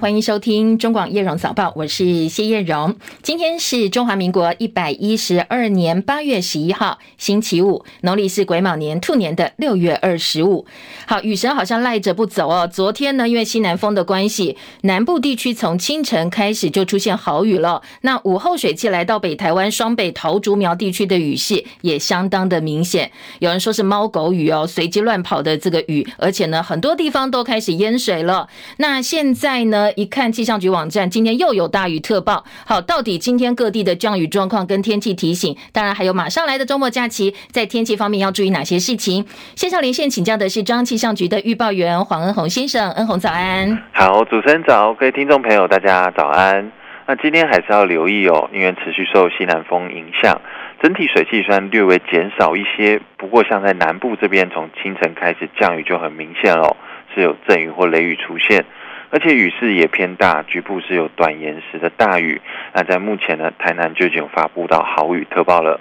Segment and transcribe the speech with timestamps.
[0.00, 2.96] 欢迎收听中广叶荣早报，我是谢叶荣。
[3.22, 10.64] 今天是中华民国一百一十二年八月十一号，星期五，农历是癸卯年兔年的六月二十五。
[11.06, 12.66] 好，雨神好像赖着不走哦。
[12.66, 17.82] 昨天呢，因为西南风的关系，南部地区从清晨开始就出现豪雨了。
[18.00, 23.12] 那午后水汽来到北台湾、双北、桃竹苗地区的雨势也相当的明显。
[23.40, 28.48] 有人说是猫狗雨哦，随机乱跑的这个雨，而且呢，很多地方都开始淹水了。
[28.78, 29.89] 那现在呢？
[29.96, 32.44] 一看气象局网站，今天又有大雨特报。
[32.66, 39.24] 好，到底今天各地的降雨状况跟天气提醒，当然还有马上来的周末假期，在天气方面要注意哪些事情？
[39.54, 43.82] 线上连线请教的是中央气象局的预报员黄恩宏先生，恩宏早安。
[43.92, 46.70] 好，主持人早，各位听众朋友大家早安。
[47.06, 50.40] 那今天还是要留意哦，因为持续受西南风影响，
[50.80, 56.76] 整体水汽虽然略微减少一些，不过像在南部这边，从清晨开始降雨就很明显了，
[57.12, 58.64] 是有阵雨或雷雨出现。
[59.10, 62.40] 而且雨势也偏大，局部是有短延时的大雨。
[62.72, 65.80] 那在目前呢，台南就已经发布到豪雨特报了。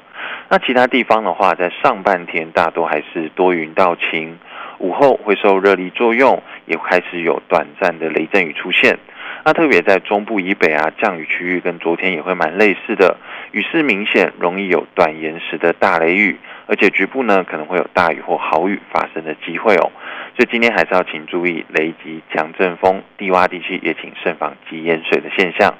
[0.49, 4.38] 那其他地方的话，在上半天大多还是多云到晴，
[4.80, 8.97] 午后会受热力作用，也开始有短暂的雷阵雨出现。
[9.45, 13.16] 那特别在中部以北啊，降雨区域跟昨天也会蛮类似的，
[13.52, 19.91] 雨势明显，容易有短延时的大雷雨，而且局部呢可能会有大雨或豪雨发生的机会哦。
[20.39, 25.73] 所以今天还是要请注意雷击、强阵风，低洼地区也请慎防积淹水的现象。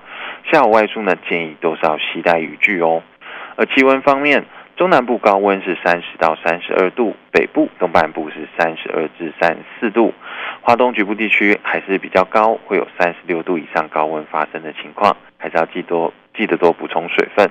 [0.52, 3.02] 下午外出呢，建议都是要携带雨具哦。
[3.56, 4.44] 而气温方面，
[4.76, 10.14] 中南部高温是三十到三十二度，北部东半部是三十二至三十四度，
[10.60, 17.50] 华东局部地区还是比较高，会有三十六度以上高温发生的情况，还是要记多记得多补充水分。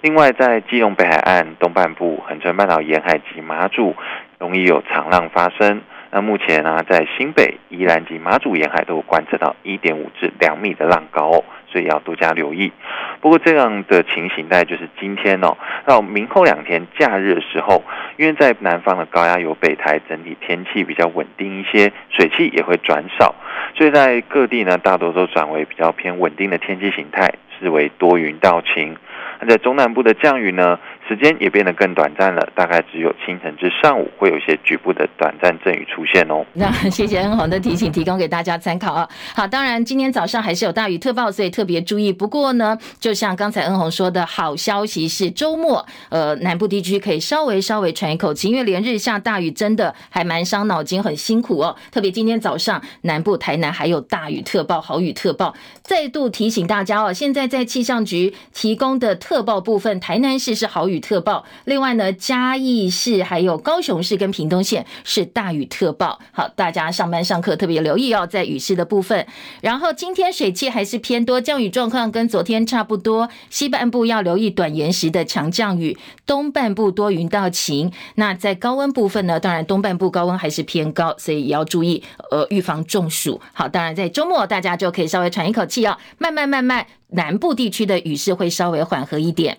[0.00, 3.94] 另外，在基隆北海岸东半部、恒春半岛沿海及马祖，
[4.38, 5.82] 容易有长浪发生。
[6.10, 12.72] 那目前呢、在新北、宜兰及马祖沿海都有观测到一点五至两米的浪高，所以要多加留意。
[13.20, 17.84] 不过这样的情形，大概就是今天哦，到明后两天假日的时候，
[18.16, 23.34] 因为在南方的高压有北台，整体天气比较稳定一些，水汽也会转少，
[23.76, 28.96] 所以在各地呢，大多都转为比较偏稳定的天气形态，视为多云到晴。
[29.40, 36.44] 那在中南部的降雨呢，时间也变得更短暂了，大概只有清晨至上午会有一些局部的短暂阵雨出现哦。
[36.52, 39.08] 那 谢谢恩宏的提醒，提供给大家参考啊。
[39.34, 42.12] 好，当然今天早上还是有大雨特报，所以特别注意。
[42.12, 51.74] 不过呢，就像刚才恩宏说的，好消息是周末，呃，南部地区可以稍微稍微喘一口气，因为连日下大雨真的还蛮伤脑筋，很辛苦哦。
[51.90, 59.16] 特别今天早上南部台南还有大雨特报、豪雨特报，再度提醒大家哦，现在在气象局提供的。
[59.18, 66.18] 特报部分，台南市是豪雨特报，另外呢，嘉义市还有高雄市跟屏东县是大雨特报。
[66.32, 69.26] 好，大家上班上课特别留意哦，在雨势的部分。
[69.60, 73.28] 然后今天水汽还是偏多，降雨状况跟昨天差不多。
[73.50, 77.92] 西半部要留意短延时的强降雨，东半部多云到晴。
[78.14, 83.40] 那在高温部分呢，当然东半部高温还是偏高，所以也要注意呃预防中暑。
[83.52, 86.86] 好，当然在周末大家就可以稍微喘一口气哦，慢慢慢慢。
[87.10, 89.58] 南部地区的雨势会稍微缓和一点。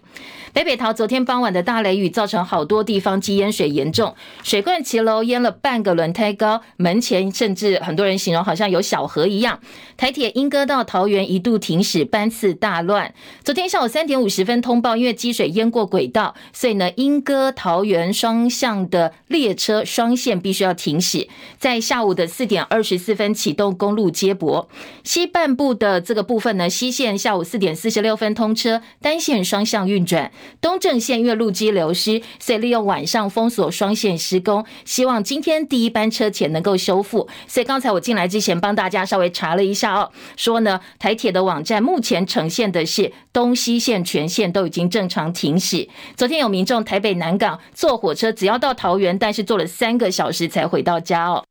[0.52, 9.60] 北北桃昨天傍晚的大雷雨造成好多地方积淹水严重，水灌骑楼淹了半个轮胎高，门前甚至很多人形容好像有小河一样。
[9.96, 13.14] 台铁莺歌到桃园一度停驶，班次大乱。
[13.44, 21.28] 昨天下午三点五十分通报，因为积水淹过轨道，所以呢莺歌桃园双向的列车双线必须要停驶。
[21.60, 24.68] 在下午的四点二十四分启动公路接驳，
[25.04, 30.32] 西半部的这个部分呢，西线下午四点四十六分通车，单线双向运转。
[30.62, 37.28] 东正线因为路基流失，所以利用晚上封锁双线施工，希望今天第一班车前能够修复。
[37.48, 45.88] 所以刚才我进来之前帮大家稍微查了一下哦，说呢台铁的网站目前呈现的是东西线全线都已经正常停驶。
[46.16, 51.44] 昨天有民众台北南港坐火车只要到桃园，但是坐了三个小时才回到家哦。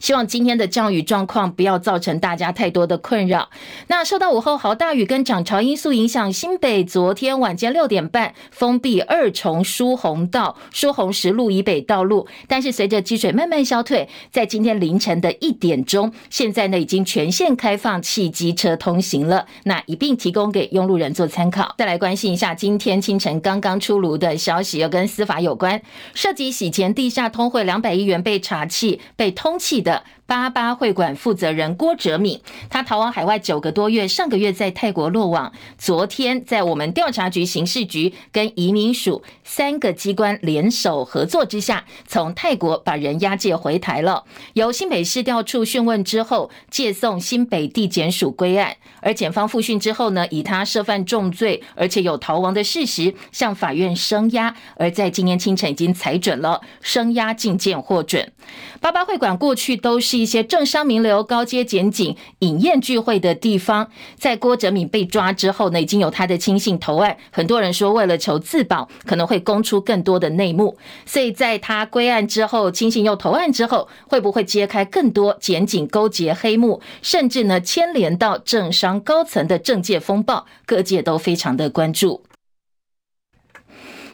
[0.00, 3.48] 希望今天的降雨状况不要造成大家太多的困扰。
[3.88, 19.46] 那受到午后豪大雨跟涨潮因素影响，新北昨天晚间六点半封闭二重疏洪道、疏洪十路以北道路，但是随着积水慢慢消退，在今天凌晨的一点钟，现在呢已经全线开放汽机车通行了。
[19.64, 21.74] 那一并提供给用路人做参考。
[21.78, 25.80] 再来关心一下今天清晨刚刚出炉的消息，又跟司法有关，
[26.14, 29.78] 涉及洗钱地下通汇两百亿元被查气、被通气。
[29.82, 32.38] 的八八会馆负责人郭哲敏，
[32.68, 35.50] 他逃亡海外九个多月，上个月在泰国落网。
[35.78, 44.24] 昨天在我们调查局、刑事局跟移民署三个机关联手合作之下，从泰国把人押解回台了。
[44.52, 48.76] 由新北市调处讯问之后，借送新北地检署归案。
[49.00, 54.54] 而检方复讯之后呢，以他涉犯重罪，而且有逃亡的事实，向法院声押。
[54.76, 58.30] 而在今天清晨已经裁准了，声押禁见获准。
[58.78, 60.17] 八八会馆过去都是。
[60.20, 67.16] 一些政商名流、高阶检警饮宴聚会的地方，在郭哲敏被抓之后呢，已经有他的亲信投案。
[67.30, 70.76] 很多人说，为了求自保，可能会供出更多的内幕。
[71.06, 80.46] 所以，在他归案之后，亲信又投案之后，会不会揭开更多检警勾结黑幕，甚至呢牵连到政商高层的政界风暴？
[80.66, 82.22] 各界都非常的关注。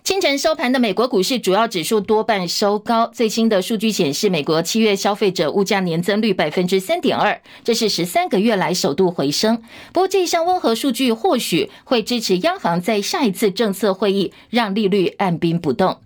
[0.04, 3.06] 清晨收盘的美国股市主要指数多半收高。
[3.06, 9.62] 最新的数据显示，美国七月消费者物价年增率百分之三点二，这是十三个月来首度回升。
[9.94, 15.96] 不过，这一项温和数据或许会支持央行在下一次政策会议让利率按兵不动。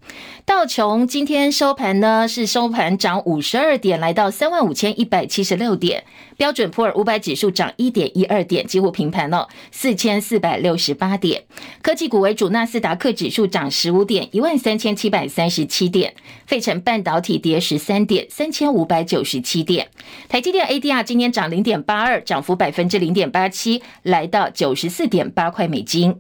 [0.49, 6.03] 道琼今天收盘呢，是收盘涨五十二点，来到三万五千一百七十六点。
[6.39, 11.45] 标准普尔五百指数涨一点一二点，几乎平盘了，四千四百六十八点。
[11.83, 16.15] 科技股为主，纳斯达克指数涨十五点，一万三千七百三十七点。
[16.47, 19.89] 费城半导体跌十三点，三千五百九十七点。
[20.31, 26.19] 台积电 ADR 今天涨零点八二，涨幅百分之零点八七，来到九十四点八块美金。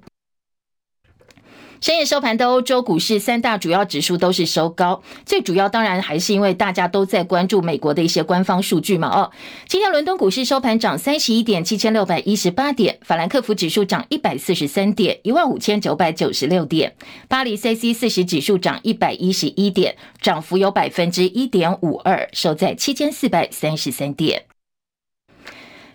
[1.80, 9.08] 深夜收盘的欧洲股市三大主要指数都是收高，最主要当然还是因为大家都在关注美国的一些官方数据嘛。
[9.08, 9.30] 哦，
[9.68, 16.90] 今天伦敦股市收盘涨三十一点，七千六百一十八点；法兰克福指数涨一百四十三点，一万五千九百九十六点；
[17.28, 24.42] 巴黎 CAC 四十指数涨一百一十一点，涨幅有百分之一点五二，收在七千四百三十三点。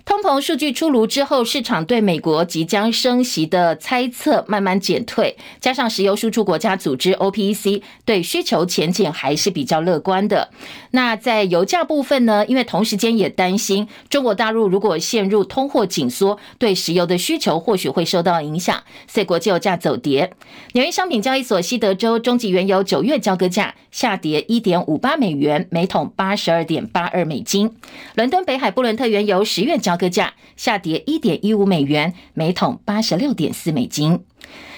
[0.06, 10.50] 通膨数据出炉之后，市场对美国即将升息的猜测慢慢减退，加上石油输出国家组织 OPEC 对需求前景还是比较乐观的。
[10.92, 12.46] 那在油价部分呢？
[12.48, 20.34] 因为同时间也担心中国大陆如果陷入通货紧缩，对石油的需求或许会受到影响，所以国际油价走跌。
[20.74, 27.74] 纽约商品交易所西德州中级原油九月交割价下跌一点五八美元，每桶八十二点八二美金。
[28.16, 34.24] 伦敦北海布伦特原油十月交交割价下跌一点一五美元，每桶八十六点四美金。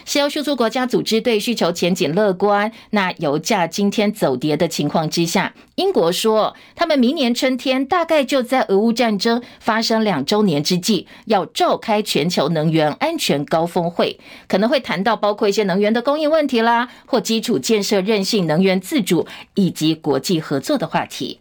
[0.03, 19.25] 石油输出国家组织对需求前景乐观，那油价今天走跌的情况之下，英国说他们明年春天大概就在俄乌战争发生两周年之际，要召开全球能源安全高峰会，可能会谈到包括一些能源的供应问题啦，或基础建设韧性、能源自主
[19.55, 21.39] 以及国际合作的话题。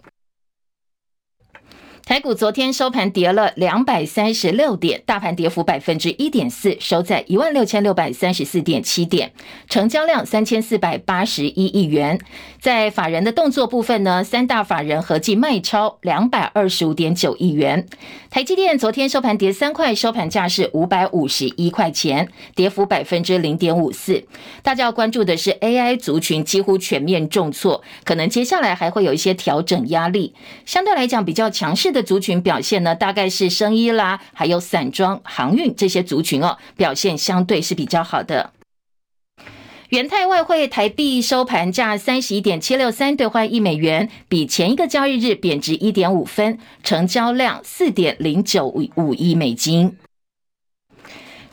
[2.07, 9.33] 台股昨天收盘跌了两百三十六点，大盘跌幅百分之一点四，收在一万六千六百三十四点七点，
[9.71, 12.21] 成交量三千四百八十一亿元。
[12.61, 17.87] 在法人的动作部分呢，三大法人合计卖超两百二十五点九亿元。
[18.29, 24.23] 台积电昨天收盘跌三块，收盘价是五百五十一块钱，跌幅百分之零点五四。
[24.63, 30.35] 大家要关注的是 AI 族群几乎全面重挫，可能接下来还会有一些调整压力，
[30.67, 38.53] 相对来讲比较强势的族群表现呢，大概是生医啦，还有散装航运这些族群哦，表现相对是比较好的。
[39.91, 49.97] 元泰外汇台币收盘价三十一点七六三兑换一美元，比前一个交易日贬值一点五分，成交量四点零九五亿美金。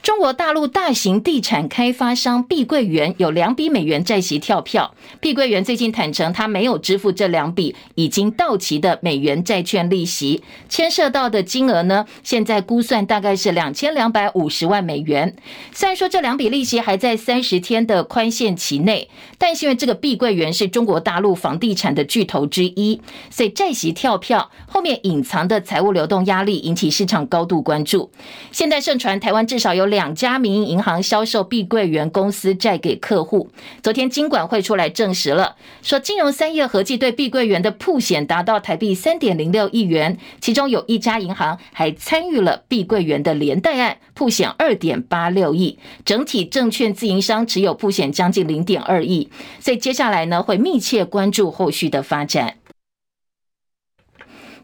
[0.04, 4.96] 中国大陆大型地产开发商碧桂园有两笔美元债息跳票。
[5.20, 15.36] 碧桂园最近坦承，他没有支付这两笔已经到期的美元债券利息，牵涉到的金额呢，现在估算大概是两千两百五十万美元。
[15.72, 28.10] 虽然说这两笔利息还在三十天的宽限期内，但是因为这个碧桂园是中国大陆房地产的巨头之一，所以债息跳票后面隐藏的财务流动压力引起市场高度关注。
[28.52, 29.91] 现在盛传台湾至少有。
[29.92, 33.52] 两家民营银行销售碧桂园公司债给客户，
[33.84, 49.30] 昨天金管会出来证实了，说金融三业合计对碧桂园的铺险达到台币三点零六亿元，其中有一家银行还参与了碧桂园的连带案，铺险二点八六亿，整体证券自营商持有铺险将近零点二亿，
[49.60, 52.56] 所以接下来呢会密切关注后续的发展。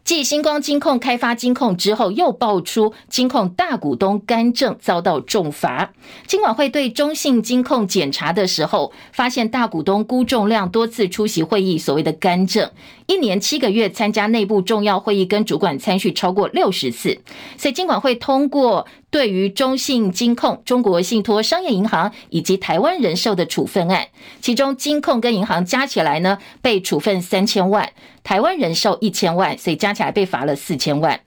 [0.08, 5.92] 继星光金控开发金控之后，又爆出金控大股东干政遭到重罚。
[6.26, 12.70] 金管会对中信金控检查的时候，发现大股东辜仲谅多次出席会议，所谓的干政，
[13.06, 17.20] 一年七个月参加内部重要会议跟主管参叙超过六十次，
[17.58, 24.08] 所以金管会通过对于中信金控、中国信托商业银行以及台湾人寿的处分案，
[24.42, 27.90] 其中金控跟银行加起来呢，被处分三千万。
[28.22, 31.20] 台湾人寿一千万，所以加起来被罚了四千万。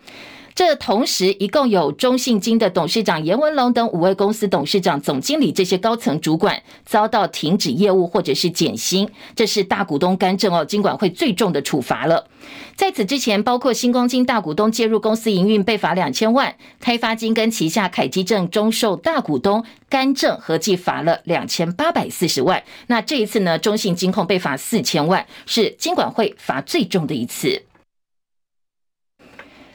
[0.63, 12.27] 这同时，一共有中信金的董事长颜文龙等五位公司董事长、总经理这些高层主管遭到停止业务或者是减薪，这是大股东干政哦，金管会最重的处罚了。
[12.75, 22.62] 在此之前，包括新光金大股东介入公司营运被罚两千万，开发金跟旗下凯基证中寿大股东干政合计罚了两千八百四十万。
[22.86, 27.63] 那这一次呢，中信金控被罚四千万，是金管会罚最重的一次。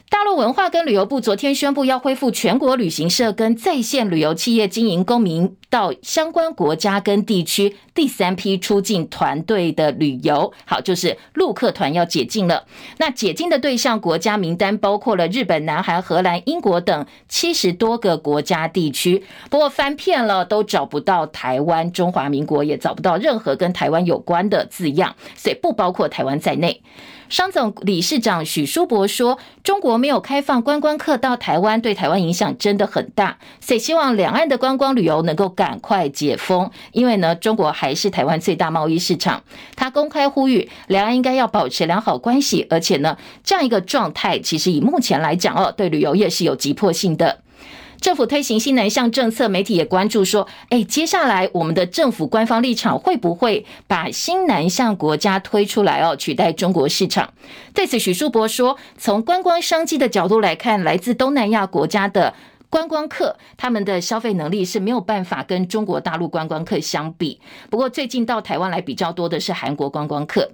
[0.09, 10.53] 大陆文化跟旅游部昨天宣布，要恢复全国旅行社跟在线旅游企业经营公民到相关国家跟地区第三批出境团队的旅游。
[10.65, 12.65] 好，就是陆客团要解禁了。
[12.97, 19.23] 那解禁的对象国家名单包括了日本、南韩、荷兰、英国等七十多个国家地区。
[19.49, 26.81] 不过翻遍了都找不到台湾、中华民国，也找不到任何跟台湾有关的字样，所以不包括台湾在内。
[27.29, 36.71] 商总理事长许书博说：“中国没有开放观光客到台湾，对台湾影响真的很大，所以希望两岸的观光旅游能够赶快解封。
[36.93, 39.43] 因为呢，中国还是台湾最大贸易市场。
[39.75, 47.39] 他公开呼吁两岸应该要保持良好关系，而且呢，这样一个状态其实以目前来讲哦，对旅游业是有急迫性的。”
[47.99, 57.33] 政府推行新南向政策，媒体也关注说：“哎，接下来我们的政府官方立场会不会把新南向国家推出来哦，取代中国市场？”
[57.73, 62.35] 对此，许树博说：“从观光商机的角度来看，来自东南亚国家的
[62.69, 67.39] 观光客，他们的消费能力是没有办法跟中国大陆观光客相比。
[67.69, 70.51] 不过，最近到台湾来比较多的是韩国观光客。”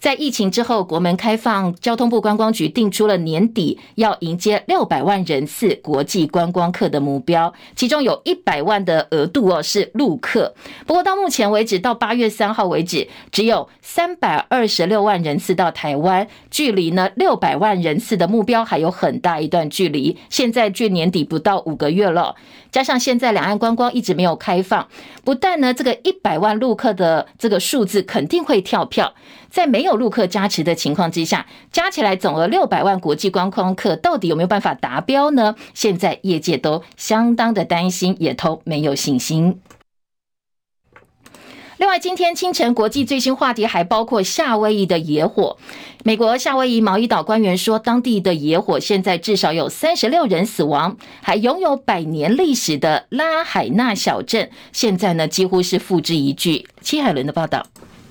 [0.00, 10.54] 在疫情之后，国门开放，交通部观光局定出了年底要迎接六百万人次国际观光客的目标，其中有一百万的额度哦是陆客。
[10.86, 20.16] 不过到目前为止，到八月三号为止，只有三百二十六万人次到台湾，距离呢六百万人次的目标还有很大一段距离。
[20.30, 22.34] 现在距年底不到五个月了，
[22.70, 24.86] 加上现在两岸观光一直没有开放，
[25.24, 29.14] 不但呢这个一百万陆客的这个数字肯定会跳票。
[29.50, 35.56] 在没有陆客加持的情况之下，加起来总额六百万国际观光客，到底有没有办法达标呢？
[35.74, 39.60] 现在业界都相当的担心，也都没有信心。
[41.80, 45.56] 另外，今天清晨国际最新话题还包括夏威夷的野火。
[46.04, 56.66] 美国夏威夷毛伊岛官员说，当地的野火现在至少有三十六人死亡，还拥有百年历史的拉海纳小镇，现在呢几乎是付之一炬。
[56.82, 57.64] 戚海伦的报道。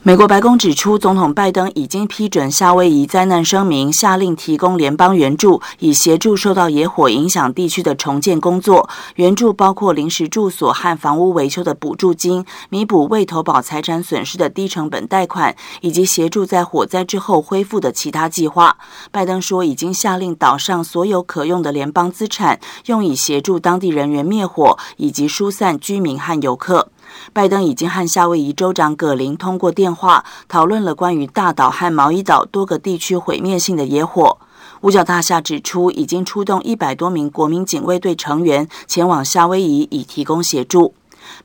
[0.09, 8.89] 美国白宫指出，总统拜登已经批准夏威夷灾难声明，下令提供联邦援助，以协助受到野火影响地区的重建工作。
[9.17, 18.77] 援助包括临时住所和房屋维修的补助金，弥补未投保财产损失的低成本贷款，以及协助在火灾之后恢复的其他计划。
[19.11, 26.89] 拜登说，已经下令岛上所有可用的联邦资产，用以协助当地人员灭火，以及疏散居民和游客。
[27.33, 34.37] 拜登已经和夏威夷州长葛林通过电话，讨论了关于大岛和毛伊岛多个地区毁灭性的野火。
[34.81, 40.93] 五角大厦指出，已经出动一百多名国民警卫队成员前往夏威夷，以提供协助。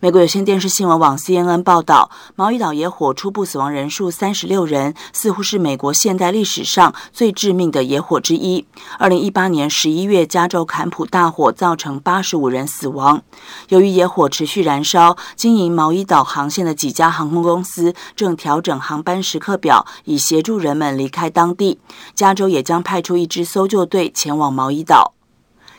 [0.05, 8.67] 美国有线电视新闻网 CNN 报道，毛伊岛野火初步死亡人数三十六人，似乎是美国现代历史上最致命的野火之一。
[8.99, 13.23] 二零一八年十一月，加州坎普大火造成八十五人死亡。
[13.71, 21.81] 由于野火持续燃烧，经营毛伊岛航线的几家航空公司正调整航班时刻表，以协助人们离开当地。
[22.15, 25.15] 加州也将派出一支搜救队前往毛伊岛。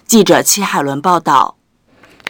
[0.07, 1.54] 记者戚海伦报道。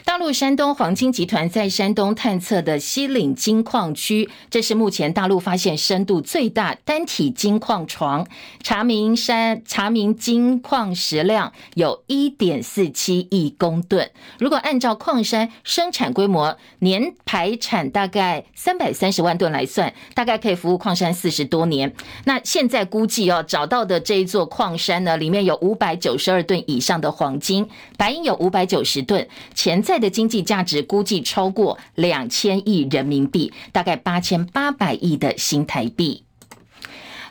[0.06, 8.24] 大陆山东黄金集团在山东探测的西岭金矿区，这是目前大陆发现深度最大单体金矿床。
[8.62, 14.08] 查明山查明金矿石量有一点四七亿公吨。
[14.38, 21.92] 如果按照矿山生产规模，年排产大概三百三十万吨来算，大概可以服务矿山四十多年。
[22.26, 36.22] 那现在估计哦，找到的这一座矿山呢，里面有五百九十二吨以上的黄金，白银有五百九十吨，潜在的经济价值估计超过两千亿人民币，大概八千八百亿的新台币。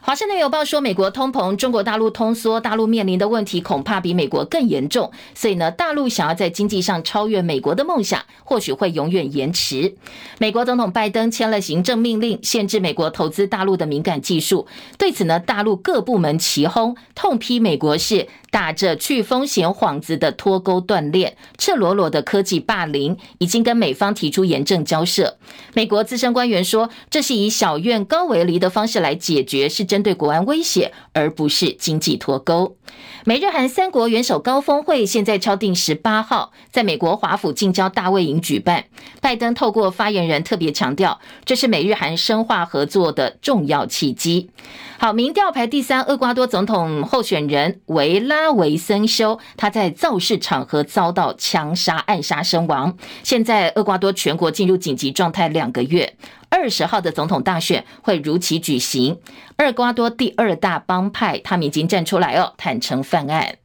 [0.02, 5.12] 华盛顿邮报说，美国通膨，中国大陆通缩，大陆面临的问题恐怕比美国更严重。
[5.34, 9.96] 所以呢，大陆想要在经济上超越美国的梦想，或许会永远延迟。
[10.38, 14.68] 美国总统拜登签了行政命令，限制美国投资大陆的敏感技术。
[15.00, 25.38] 对此呢，大陆各部门齐轰，痛批美国是打着去风险幌子的脱钩断链，赤裸裸的科技霸凌，已经跟美方提出严正交涉。
[25.74, 32.78] 美国资深官员说，这是以小院高围篱的方式来解决，是针对国安威胁，而不是经济脱钩。
[33.26, 38.86] 美日韩三国元首高峰会现在敲定十八号在美国华府近郊大卫营举办。
[39.20, 44.50] 拜登透过发言人特别强调，这是美日韩深化合作的重要契机。
[44.98, 52.98] 好，民调排第三，厄瓜多总统候选人维拉维森修，他在造势场合遭到枪杀暗杀身亡。
[53.24, 56.16] 现在厄瓜多全国进入紧急状态两个月。
[56.50, 59.20] 二十号的总统大选会如期举行。
[59.58, 63.58] 厄瓜多第二大帮派，他们已经站出来哦，坦诚犯案。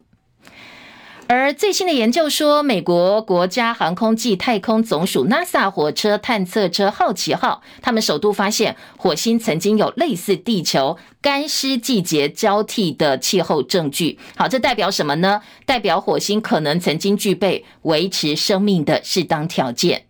[1.33, 14.19] 而最新的研究说，美国国家航空暨太空总署 NASA 火车探测车好奇号，他们首度发现火星曾经有类似地球干湿季节交替的气候证据。
[14.35, 15.41] 好，这代表什么呢？
[15.65, 20.07] 代表火星可能曾经具备维持生命的适当条件。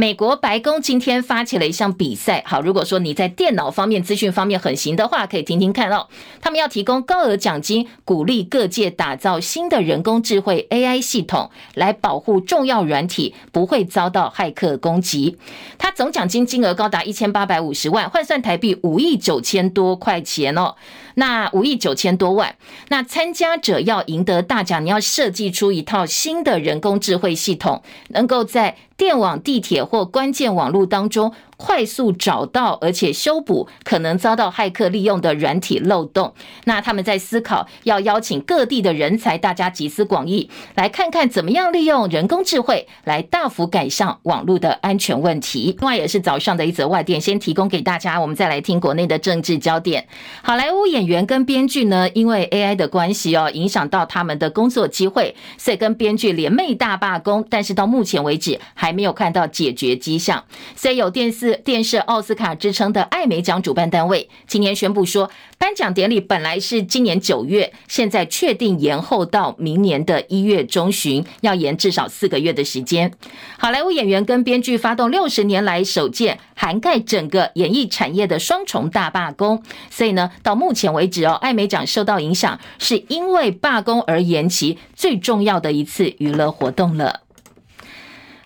[0.00, 6.06] 美国白宫今天发起了一项比赛，好，如果说你在电脑方面、资讯方面很行的话，可以听听看哦。
[6.40, 15.36] 他们要提供高额奖金，鼓励各界打造新的人工智慧 AI 系统，来保护重要软体不会遭到骇客攻击。
[15.78, 20.76] 它总奖金金额高达一千八百五十万，换算台币五亿九千多块钱哦。
[21.18, 22.54] 那五亿九千多万，
[22.90, 31.32] 那参加者要赢得大奖，你要设计出一套新的人工智慧系统，能够在电网、地铁或关键网络当中。
[31.58, 36.32] 快速找到而且修补可能遭到骇客利用的软体漏洞。
[36.64, 45.76] 那他们在思考要邀请各地的人才，大家集思广益，来看看怎么样利用人工智慧来大幅改善网络的安全问题。
[45.80, 48.20] 另外也是早上的一则外电，先提供给大家。
[48.20, 50.06] 我们再来听国内的政治焦点。
[50.42, 57.44] 好莱坞演员跟编剧呢，因为 AI 的关系哦，影响到他们的工作机会，所以跟编剧联袂大罢工。
[57.50, 60.44] 但是到目前为止还没有看到解决迹象。
[60.76, 61.47] 所以有电视。
[61.56, 73.12] 电视奥斯卡之称的艾美奖主办单位今年宣布说，颁奖典礼本来是今年九月，现在确定延后到明年的一月中旬，要延至少四个月的时间。
[73.58, 87.27] 好莱坞演员跟编剧发动六十年来首届涵盖整个演艺产业的双重大罢工，所以呢，到目前为止哦，艾美奖受到影响是因为罢工而延期最重要的一次娱乐活动了。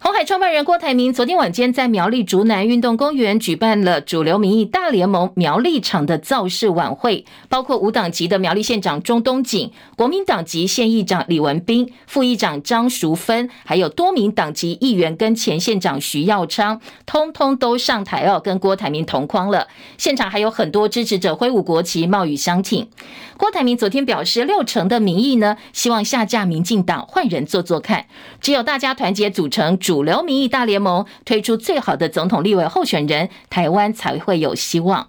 [0.05, 19.69] 红海创办人郭台铭昨天晚间在苗栗竹南运动公园举办了主流民意大联盟苗栗场的造势晚会，包括无党籍的苗栗县长钟东锦、国民党籍县议长李文斌、副议长张淑芬，还有多名党籍议员跟前县长徐耀昌，通通都上台哦，跟郭台铭同框了。
[19.99, 22.89] 现场还有很多支持者挥舞国旗、冒雨相挺。
[23.37, 28.07] 郭台铭昨天表示，六成的民意呢，希望下架民进党，换人做做看。
[28.41, 29.92] 只有大家团结组成主。
[29.93, 35.09] 主流民意大联盟推出最好的总统立委候选人，台湾才会有希望。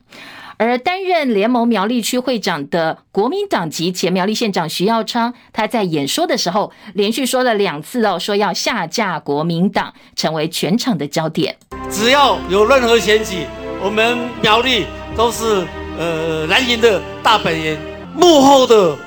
[0.57, 11.55] 而担任联盟苗栗区会长的国民党籍前苗栗县长徐耀昌，他在演说的时候连续说了两次哦，说要下架国民党，成为全场的焦点。
[11.89, 13.45] 只要有任何选举，
[13.81, 15.65] 我们苗栗都是
[15.97, 17.77] 呃蓝营的大本营，
[18.13, 18.97] 幕后的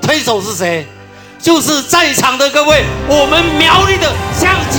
[0.00, 0.86] 推手是谁？
[1.38, 4.75] 就是在场的各位，我们苗栗的乡亲，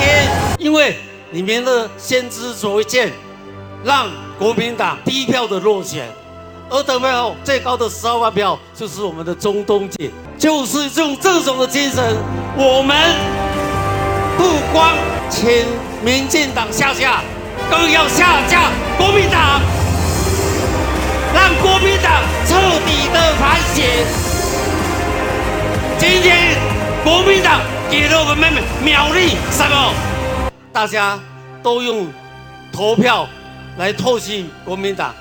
[0.58, 0.98] 因为
[1.30, 3.12] 你们的先知所见，
[3.84, 4.08] 让
[4.40, 6.08] 国民党低票的落选，
[6.70, 12.04] 而得票最高的十二万票，就是我们的中东锦，就是用这种的精神，
[12.58, 12.98] 我们
[14.36, 14.96] 不光
[15.30, 15.48] 请
[16.04, 17.22] 民进党下架，
[17.70, 19.62] 更要下架国民党，
[21.36, 23.86] 让国民党彻底的反省。
[26.00, 26.58] 今天
[27.04, 28.52] 国民党给了我们
[28.84, 29.94] 苗栗什么？
[30.78, 31.20] 大家
[31.64, 32.08] 都用
[32.72, 33.28] 投票
[33.80, 35.12] 来唾弃国民党，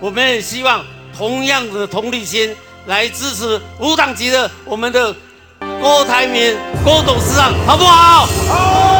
[0.00, 0.84] 我们也希望
[1.16, 2.52] 同样的同理心
[2.86, 5.14] 来支持无党籍的我们的
[5.80, 8.26] 郭台铭郭董事长，好不好？
[8.48, 8.93] 好。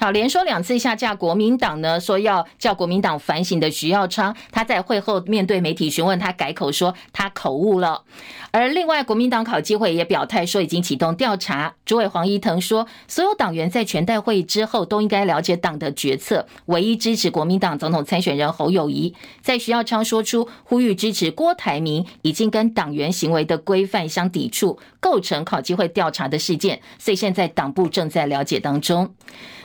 [0.00, 8.04] 好，连说两次下架国民党呢，说要叫国民党反省的徐耀昌，他在会后面对媒体询问，他改口说他口误了。
[8.52, 11.74] 而另外，国民党考纪会也表态说已经启动调查。
[11.84, 19.12] 主委黄怡腾说，所有党员在全代会之后都应该了解党的决策，唯一支持国民党总统参选人侯友宜。
[19.42, 29.12] 在徐耀昌说出呼吁支持郭台铭，已经跟党员行为的规范相抵触，构成考纪会调查的事件，所以现在党部正在了解当中。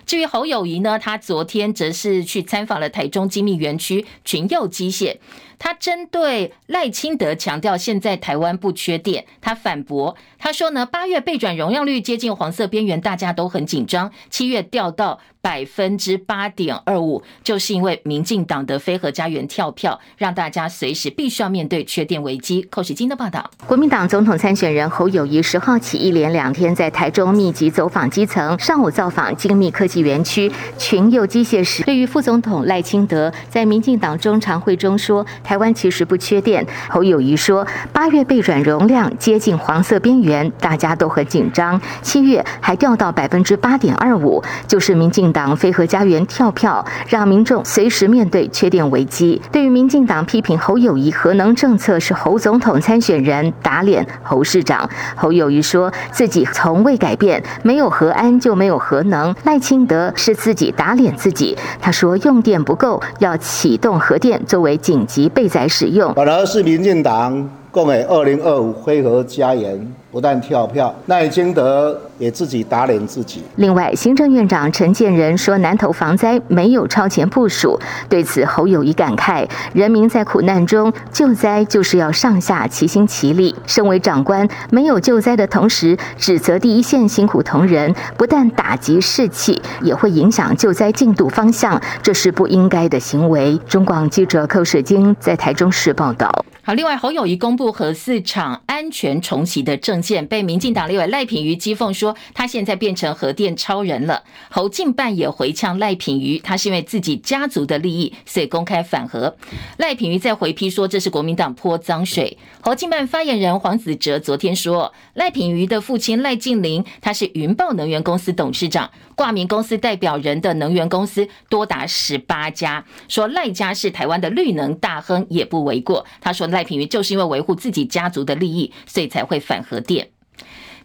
[0.06, 5.18] 至于侯友谊呢，他昨天则是去参访了台中精密园区群佑机械。
[5.64, 22.62] 他针对赖清德强调，现在台湾不缺电，他反驳，他说呢，八月备转容量率接近黄色边缘，大家都很紧张，七月掉到百分之八点二五，就是因为民进党的非核家园跳票，让大家随时必须要面对缺电危机。
[22.64, 35.26] 寇时金的报道，国民党总统参选人侯友谊十号起一连两天在台中密集走访基层，上午造访精密科技园区群佑机械时，对于副总统赖清德在民进党中常会中说。
[35.42, 41.80] 台台湾其实不缺电，侯友谊说，八月备转容量接近黄色边缘，大家都很紧张。
[42.02, 49.40] 七月还掉到百分之八点二五，就是民进党非核家园跳票，让民众随时面对缺电危机。
[49.52, 59.36] 对于民进党批评侯友谊核能政策是侯总统参选人打脸侯市长，侯友谊说自己从未改变，没有核安就没有核能。
[59.44, 65.44] 赖清德是自己打脸自己，他说用电不够，要启动核电作为紧急备。
[65.54, 73.42] 载使用，本来是民进党共给二零二五辉合家园不但跳票，赖清德也自己打脸自己。
[73.56, 77.80] 另外，行政院长陈建仁说，南投防灾没有超前部署。
[78.08, 83.56] 对此，侯友谊感慨：人民在苦难中救灾，就是要上下齐心齐力。
[83.66, 93.60] 身为长官，没有救灾的同时，指责第一线辛苦同仁，不但打击士气，也会影响救灾进度方向，这是不应该的行为。
[93.68, 96.46] 中广记者寇世晶在台中市报道。
[96.66, 104.24] 好，另外侯友谊公布核四厂安全重启的政见，被民进党立委赖品妤讥讽说他现在变成核电超人了。
[104.50, 109.36] 侯进办也回呛赖品妤，他是因为自己家族的利益，所以公开反核。
[109.76, 112.38] 赖品妤在回批说这是国民党泼脏水。
[112.62, 126.06] 侯进办发言人黄子哲昨天说，赖品妤的父亲赖劲麟他是云豹能源公司董事长，挂名公司代表人的能源公司多达十八家，说赖家是台湾的绿能大亨也不为过。
[126.22, 126.48] 他说。
[126.54, 130.08] 赖品妤就是因为维护自己家族的利益，所以才会反核电。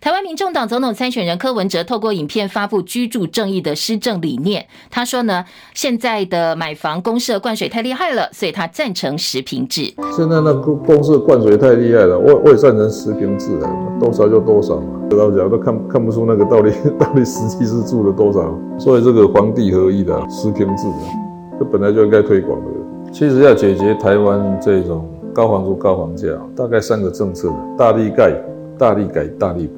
[0.00, 4.64] 台湾民众党总统参选人柯文哲透过影片发布居住正义的施政理念。
[4.90, 9.92] 他说呢，现在的买房公社灌水太厉害了，所以他赞成实平制。
[10.16, 14.86] 现在那个公社灌水太厉害了，我我也赞成实平制的，多少就多少嘛。
[15.10, 22.66] 老实讲都看看不出那个到底 到底实际是住了多少，所以这个皇帝合一的实平制的，这本来就应该推广的。
[23.10, 25.04] 其实要解决台湾这种。
[25.38, 27.48] 高房租、高房价，大概三个政策：
[27.78, 28.32] 大力盖、
[28.76, 29.74] 大力改、大力补。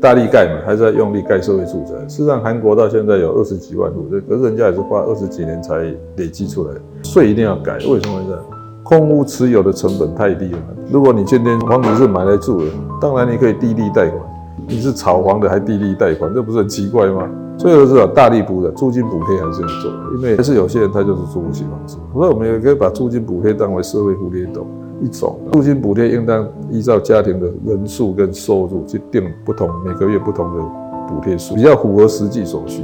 [0.00, 1.92] 大力盖嘛，还在用力盖社会住宅。
[2.08, 5.80] 事实上，韩国到现在有二十几万户，可是人家也是花二十几年才
[6.16, 6.74] 累积出来。
[7.02, 8.38] 税一定要改，为什么呢？
[8.82, 10.58] 空屋持有的成本太低了。
[10.90, 12.64] 如果你今天房子是买来住的，
[12.98, 14.18] 当然你可以低利贷款。
[14.66, 17.28] 你是炒房的还低利贷款，这不是很奇怪吗？
[17.58, 21.98] 所以我知道大力补的租金补贴还是要做，因为还是有些人他就是租不起房子。
[22.14, 24.52] 所以我们也可以把租金补贴当为社会福利的
[25.02, 25.38] 一种。
[25.52, 30.62] 租金补贴应当依照家庭的人数跟收入去定不同每个月不同的
[31.08, 32.82] 补贴数，比较符合实际所需。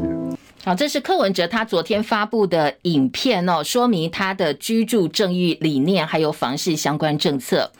[0.65, 7.71] 好，这是柯文哲他昨天发布的影片哦，说明他的居住正义理念还有房市相关政策。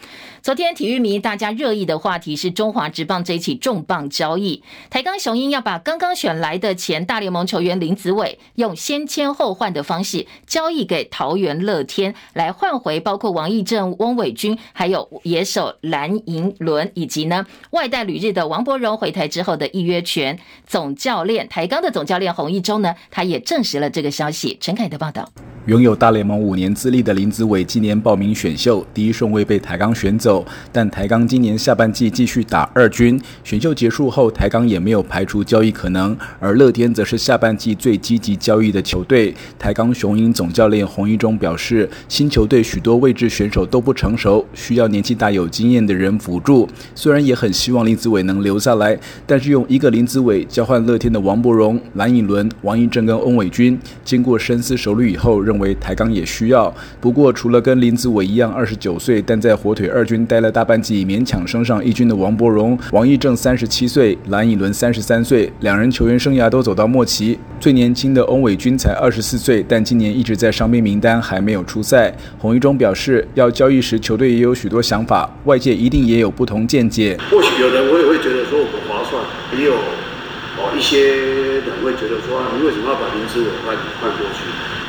[0.41, 20.39] 昨天体育迷大家热议的话题是中华职棒这一起重磅交易，台钢雄鹰要把刚刚选来的前大联盟球员林子伟用先签后换的方式交易给桃园乐天，来换回包括王义正、翁伟君，还有野手蓝寅伦，以及呢外带旅日的王柏荣回台之后的预约权。
[20.67, 24.57] 总教练台钢的总教练洪一中呢，他也证实了这个消息。
[24.61, 25.29] 陈凯的报道。
[25.67, 30.28] 拥有大联盟五年资历的林子伟今年报名选秀，第一顺位被台钢选走。
[30.73, 36.17] 但台钢今年下半季继续打二军，选秀结束后，台钢也没有排除交易可能。
[36.41, 39.35] 而乐天则是下半季最积极交易的球队。
[39.59, 46.69] 台钢雄鹰总教练洪一中表示，新球队许多位置选手都不成熟，需要年纪大有经验的人辅助。
[46.95, 56.75] 虽然也很希望林子伟能留下来，但是用一个林子伟交换乐天的王柏荣、蓝寅伦、王一正跟翁伟君，经过深思熟虑以后，认为台钢也需要。
[57.01, 67.39] 不过，除了跟林子伟一样二十九岁，但在火腿二军待了大半季，勉强升上一军的王柏荣、王义正三十七岁，蓝以伦三十三岁，两人球员生涯都走到末期。
[67.61, 72.15] 最年轻的翁伟军才二十四岁，但今年一直在伤兵名单，还没有出赛。
[72.39, 77.19] 洪一中表示，要交易时，球队也有许多想法，外界一定也有不同见解。
[77.31, 79.23] 或许有人我也会觉得说我们划算，
[79.59, 84.45] 也有哦一些人会觉得说，你为什么要把林子伟换换过去？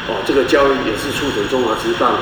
[0.09, 2.13] 哦，这个交易也是促成中华职棒。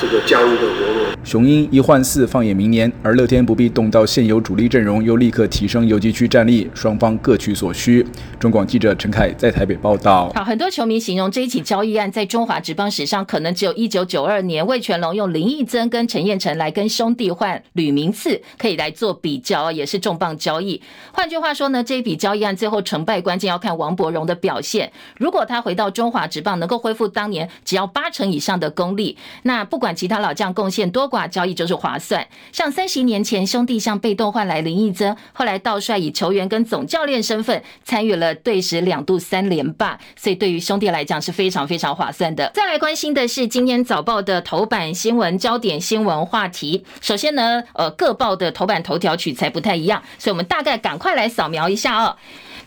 [0.00, 8.02] 这个交易的活络，雄鹰一换四，放眼明年，而乐天不必动到现有主力阵容，又立刻提升游击区战力，双方各取所需。
[8.38, 10.32] 中广记者陈凯在台北报道。
[10.34, 20.80] 好，很多球迷形容这一起交易案在中华职棒史上，可能只有一九九二年魏全龙用林义增跟陈彦辰来跟兄弟换吕明次，可以来做比较，也是重磅交易。
[21.12, 24.90] 换句话说呢，这一笔交易案最后成败关键要看王柏融的表现。
[25.18, 29.89] 如果他回到中华职棒，能够恢复当年只要八成以上的功力，那不管。
[29.94, 32.26] 其他老将贡献多寡，交易就是划算。
[32.52, 42.50] 像三十年前兄弟象被动换来林义增，后来道帅以球员跟总教练身份参与了队史两度三连霸，所以对于兄弟来讲是非常非常划算的。
[42.54, 46.84] 再来关心的是今天早报的头版新闻焦点新闻话题。
[47.00, 52.16] 首先呢，呃，各报的头版头条取材不太一样，所以我们大概赶快来扫描一下哦。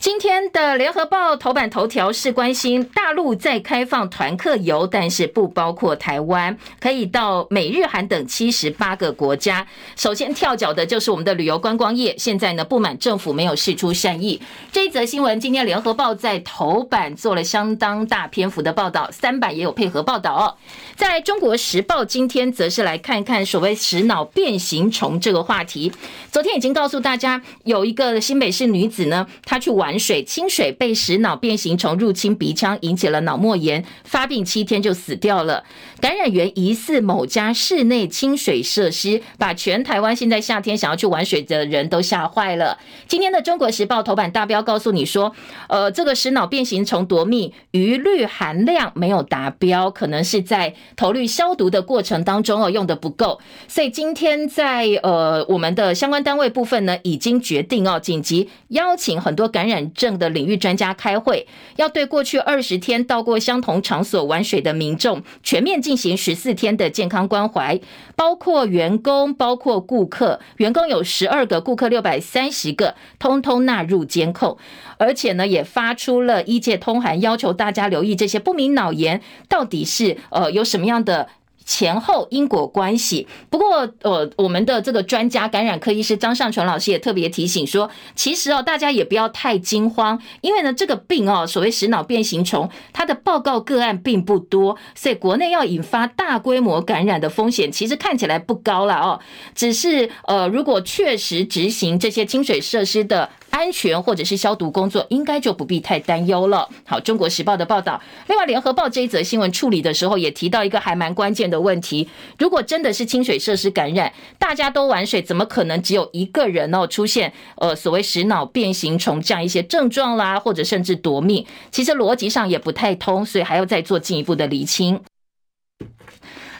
[0.03, 9.65] 今天的联合报头版头条是关心大陆在开放团客游，但是不包括台湾，可以到美日韩等七十八个国家。
[9.95, 14.41] 首先跳脚的就是我们的旅游观光业，现在呢不满政府没有释出善意。
[14.73, 20.57] 这一则新闻，今天联合报在头版做了相当大篇幅的报道，三版也有配合报道哦。
[20.97, 25.93] 在中国时报今天则是来看看所谓食脑变形虫这个话题。
[26.29, 29.92] 昨天已经告诉大家，有一个新北市女子呢，她去玩。
[29.97, 35.63] 水清水被食脑变形虫入侵鼻腔，引起了脑膜炎，发病七天就死掉了。
[35.99, 42.77] 感染源疑似某家室内清水设施，把全台湾现在夏天想要去玩水的人都吓坏了。
[43.07, 45.33] 今天的《中国时报》头版大标告诉你说，
[45.69, 53.39] 呃，这个食脑变形虫夺命，余氯含量没有达标，可能是在投氯消毒的过程当中哦用的不够。
[53.67, 59.82] 所以今天在呃我们的相关单位部分呢，已经决定哦紧急邀请很多感染。
[59.91, 67.79] 正的领域专家开会，要对过去二十天到过相同场所玩水的民众全面进行十四天的健康关怀，
[68.15, 70.39] 包括员工，包括顾客。
[70.57, 74.57] 员工有十二个，顾客六百三十个，通通纳入监控。
[74.97, 81.29] 而且呢，也发出了一届通函，要求大家留意这些不明脑炎到底是呃有什么样的。
[81.65, 83.27] 前后因果关系。
[83.49, 99.19] 不过，呃，我们的这个专家感染科医师张尚淳老师也特别提醒说，其实哦，大家也不要太惊慌，因为呢，这个病哦，所谓食脑变形虫，它的报告个案并不多，所以国内要引发大规模感染的风险，其实看起来不高了哦。
[99.55, 103.29] 只是呃，如果确实执行这些清水设施的。
[103.53, 106.67] 安全或者是消毒工作，应该就不必太担忧了。
[106.85, 121.45] 好，《中国时报》的报道，另外，《联合报》这一则新闻处理的时候，也提到一个还蛮关键的问题：如果真的是清水设施感染，大家都玩水，怎么可能只有一个人哦出现呃所谓食脑变形虫这样一些症状啦，或者甚至夺命？
[121.69, 124.99] 其实逻辑上也不太通，所以还要再做进一步的厘清。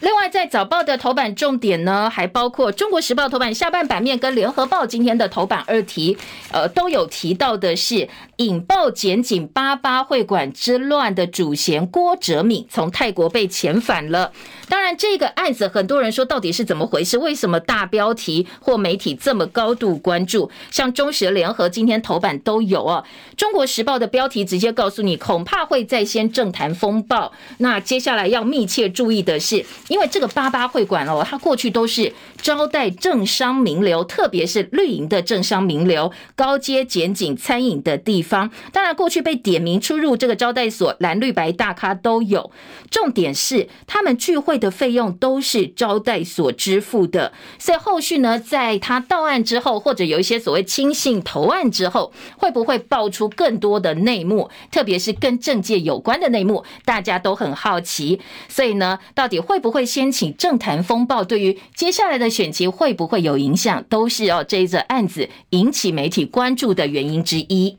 [0.04, 6.18] 另外，在早报的头版重点呢，还包括《中国时报》头版下半版面跟《联合报》今天的头版二题，
[6.52, 14.34] 呃，都有提到的是引爆检警八八会馆之乱的主嫌郭哲敏从泰国被遣返了。
[14.68, 17.18] 当然，这个案子很多人说到底是怎么回事？
[17.18, 20.52] 为什么大标题或媒体这么高度关注？
[20.70, 23.06] 像中时联合今天头版都有啊，
[23.40, 27.32] 《中国时报》的标题直接告诉你，恐怕会再掀政坛风暴。
[27.60, 29.64] 那接下来要密切注意的是。
[29.94, 32.12] 因为这个八八会馆哦，它过去都是
[32.44, 38.52] 招待政商名流，特别是绿营的政商名流、高阶检警餐饮的地方。
[38.74, 42.52] 当然，过去被点名出入这个招待所，蓝绿白大咖都有。
[42.92, 47.32] 重点是，他们聚会的费用都是招待所支付的。
[47.58, 53.94] 所以后续呢，在他到案之后，或者有一些所谓亲信投案之后，会不会爆出更多的。
[53.94, 54.50] 内幕？
[54.70, 56.28] 特别是跟政界有关的。
[56.28, 58.20] 内幕，大家都很好奇。
[58.50, 59.84] 所以呢，到底会不会？
[59.94, 67.78] 掀起政坛风暴，对于接下来的选情会不会有影响，都是哦这一则案子引起媒体关注的原因之一。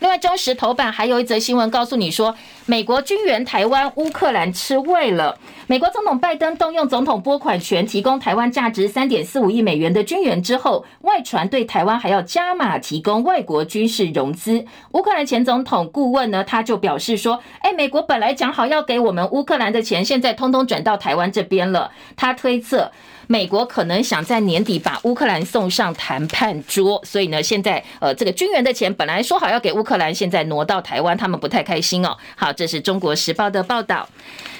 [0.00, 2.34] 另外，中时头版还有一则新闻告诉你说，
[2.66, 5.38] 美国军援台湾，乌克兰吃味了。
[5.66, 14.64] 美国总统拜登动用总统拨款权，提供台湾价值三点四五亿美元的军援之后，外传对台湾还要加码提供外国军事融资。
[14.92, 22.92] 乌克兰前总统顾问呢，他就表示说：“哎，美国本来讲好要给我们乌克兰的钱，现在通通转到台湾这边了。”他推测。
[23.30, 32.16] 美国可能想在年底把乌克兰送上谈判桌，所以呢，现在呃，这个军援的钱本来说好要给乌克兰，现在挪到台湾，他们不太开心哦。
[32.34, 34.08] 好，这是中国时报的报道。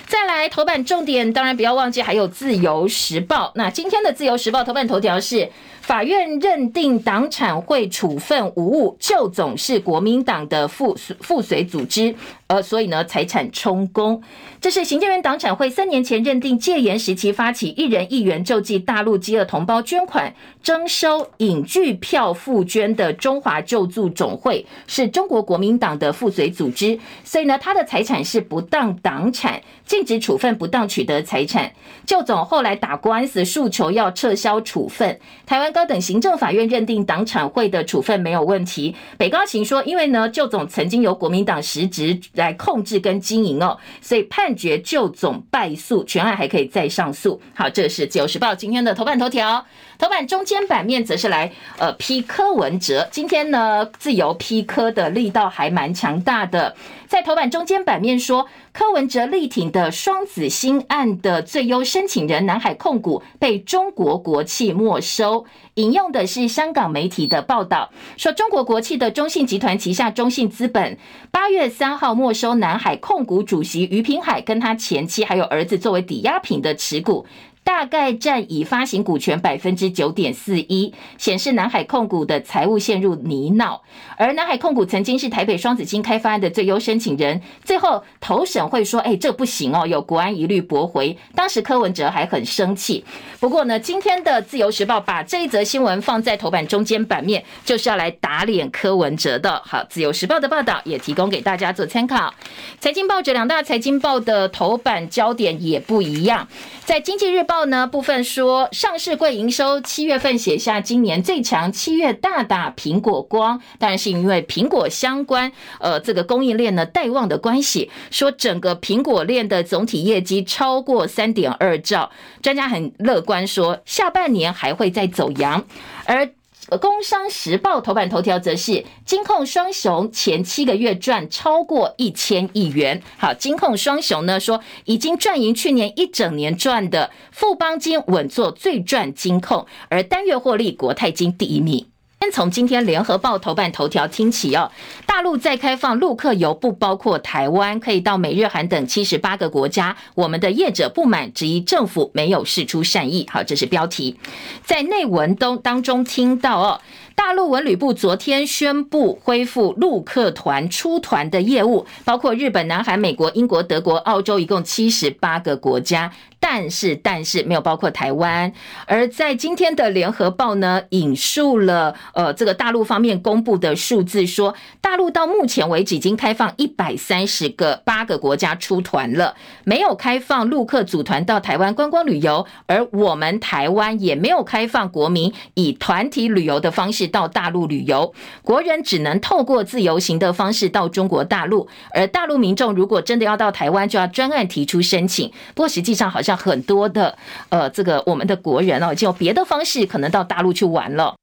[0.08, 3.52] 再来头版重点，当然不要忘记还有自由时报。
[3.54, 5.50] 那今天的自由时报头版头条是。
[5.80, 12.14] 法院认定党产会处分无误，旧总是国民党的附附随组织，
[12.48, 14.22] 呃，所以呢财产充公。
[14.60, 29.58] 这是行政院党产会三年前认定戒严时期发起一人一元救济大陆饥饿同胞捐款征收影剧票付捐的中华救助总会，是中国国民党的附随组织，所以呢他的财产是不当党产，
[29.98, 31.72] 禁止处分不当取得财产。
[32.06, 35.68] 旧总后来打官司诉求要撤销处分，台湾。
[35.78, 38.96] 高等行政法院认定党产会的处分没有问题。
[39.16, 47.40] 北高行说，因为呢，旧总曾经由国民党实职来控制跟经营哦，所以判决旧总败诉，全案还可以再上诉。
[47.54, 49.64] 好，这是自由时报今天的头版头条。
[49.98, 53.08] 头版中间版面则是来呃批柯文哲。
[53.10, 56.76] 今天呢，自由批柯的力道还蛮强大的。
[57.08, 65.44] 在头版中间版面说，柯文哲力挺的双子星案的最优申请人南海控股被中国国企没收。
[65.74, 70.96] 引用的是香港媒体的报道，说中国国企的中信集团旗下中信资本
[71.32, 77.26] 八月三号没收南海控股主席余平海跟他前妻还有儿子作为抵押品的持股。
[77.68, 83.78] 大概占已发行股权百分之九点四一，显示南海控股的财务陷入泥淖。
[84.16, 93.04] 而南海控股曾经是台北双子星开发案的最优申请人，最后投审会说：“哎，这不行哦，有国安疑虑，驳回。”当时柯文哲还很生气。
[93.38, 99.60] 不过呢，今天的自由时报把这一则新闻放在头版中间版面，就是要来打脸柯文哲的。
[99.66, 102.32] 好，自由时报的报道也提供给大家做参考。
[102.80, 106.48] 财经报纸两大财经报的头版焦点也不一样，
[106.86, 107.57] 在经济日报。
[107.66, 122.10] 呢部分说，上市柜营收七月份写下今年最强，七月大打苹果光，当然是因为苹果相关呃这个供应链呢带旺的关系，说整个苹果链的总体业绩超过三点二兆，
[122.42, 125.64] 专家很乐观说下半年还会再走阳，
[126.04, 126.30] 而。
[126.76, 133.02] 工商时报头版头条则是金控双雄前七个月赚超过一千亿元。
[133.16, 141.86] 好，金控双雄呢说已经赚赢去年一整年赚的富邦金稳坐最赚金控，而单月获利国泰金第一名。
[142.20, 144.72] 先从今天联合报头版头条听起哦，
[145.06, 149.96] 大陆再开放陆客游，不包括台湾，可以到美日韩等七十八个国家。
[150.16, 153.24] 我们的业者不满，质疑政府没有释出善意。
[153.30, 154.18] 好，这是标题。
[154.64, 156.80] 在内文都当中听到哦。
[157.18, 166.12] 大陆文旅部昨天宣布恢复陆客团出团的业务，包括日本、南韩、美国、英国、德国、澳洲，一共七十八个国家。
[166.40, 168.52] 但是，但是没有包括台湾。
[168.86, 182.46] 而在今天的联合报呢，引述了呃这个大陆方面公布的数字，说大陆到目前为止已经开放一百三十个八个国家出团了，没有开放陆客组团到台湾观光旅游。
[182.66, 187.07] 而我们台湾也没有开放国民以团体旅游的方式。
[187.08, 195.28] 到大陆旅游，国人只能透过自由行的方式到中国大陆，而大陆民众如果真的要到台湾，就要专案提出申请。
[195.54, 197.16] 不过实际上好像很多的
[197.48, 201.16] 呃，这个我们的国人哦，就用别的方式可能到大陆去玩了。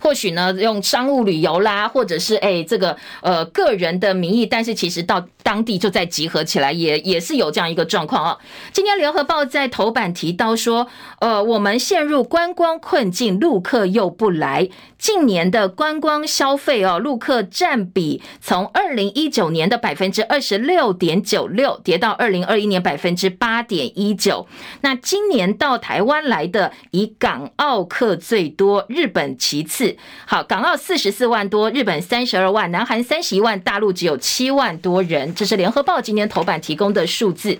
[0.00, 8.38] 或许呢，用商务旅游啦，或者是哎，这个呃个人的名义，但是其实到当地就再集合起来，也也是有这样一个状况啊。
[8.72, 10.86] 今天联合报在头版提到说，
[11.20, 14.68] 呃，我们陷入观光困境，陆客又不来。
[14.98, 24.48] 近年的观光消费哦，陆客占比从二零一九年的百分之二十六点九六跌到二零二一年百分之八点一九。
[24.80, 29.77] 那今年到台湾来的以港澳客最多，日本其次。
[30.26, 35.34] 好，港澳四十四万多，日本三十二万，南韩三十一万，大陆只有七万多人。
[35.34, 37.58] 这是联合报今天头版提供的数字。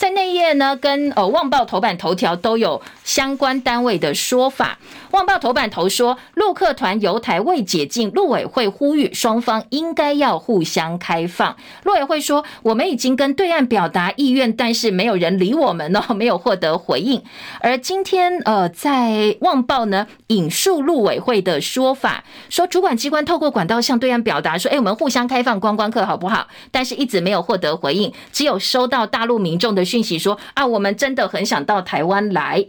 [0.00, 4.78] 在内页呢，跟呃《旺报》头版头条都有相关单位的说法。
[5.14, 11.54] 《旺报》头版头说，陆客团游台未解禁，陆委会呼吁双方应该要互相开放。
[11.82, 17.22] 陆委会说，我们已经跟对岸表达意愿，但是没有人理我们哦，没有获得回应。
[17.60, 19.10] 而今天呃，在
[19.42, 26.48] 《旺报》呢引述陆委会的说法，说主管机关透过管道向对岸表达说，哎，我们互相开放观光客好不好？
[26.70, 32.64] 但是一直没有获得回应，只有收到大陆民众的讯息说，啊，我们真的很想到台湾来。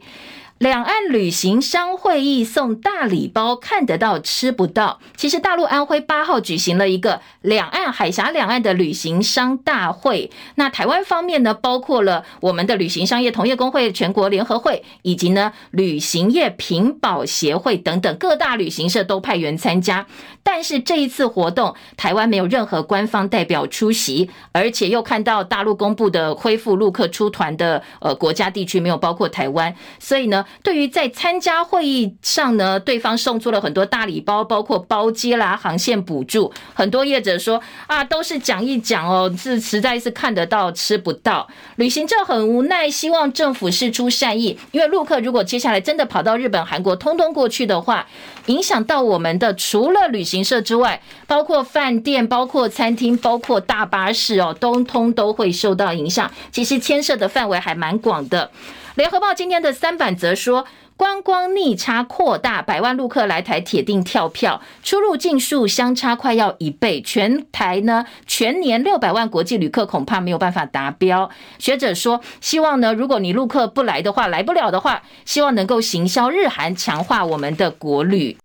[0.62, 5.00] 两岸旅行商会议送大礼包，看得到吃不到。
[5.18, 10.30] 其实大陆安徽八号举行了一个两岸海峡两岸的旅行商大会。
[10.54, 20.06] 那台湾方面呢，包括了我们的旅行商业同业公会全国联合会，以及呢旅行业评保协会等等各大旅行社都派员参加。
[20.44, 30.46] 但是这一次活动，台湾没有任何官方代表出席，而且又看到大陆公布的恢复陆客出团的呃国家地区没有包括台湾，所以呢。
[30.64, 36.52] 对于在参加会议上呢，对方送出了很多大礼包，包括包机啦、航线补助。
[36.74, 41.48] 很多业者说啊，都是讲一讲哦，是实在是看得到吃不到。
[41.78, 48.08] 旅行社很无奈，希望政府释出善意，因为陆客如果接下来真的跑到日本、韩国，通通过去的话，
[48.46, 56.30] 影响到我们的除了旅行社之外，包括饭店、包括餐厅、包括大巴士哦，通通都会受到影响。
[56.52, 58.52] 其实牵涉的范围还蛮广的。
[58.96, 60.66] 联合报今天的三版则说，
[60.98, 71.30] 观光逆差扩大，百万陆客来台铁定跳票，出入境数相差快要一倍，全台呢全年六百万国际旅客恐怕没有办法达标。
[71.58, 78.36] 学者说，希望呢，如果你陆客不来的话，来不了的话，希望能够行销日韩，强化我们的国旅。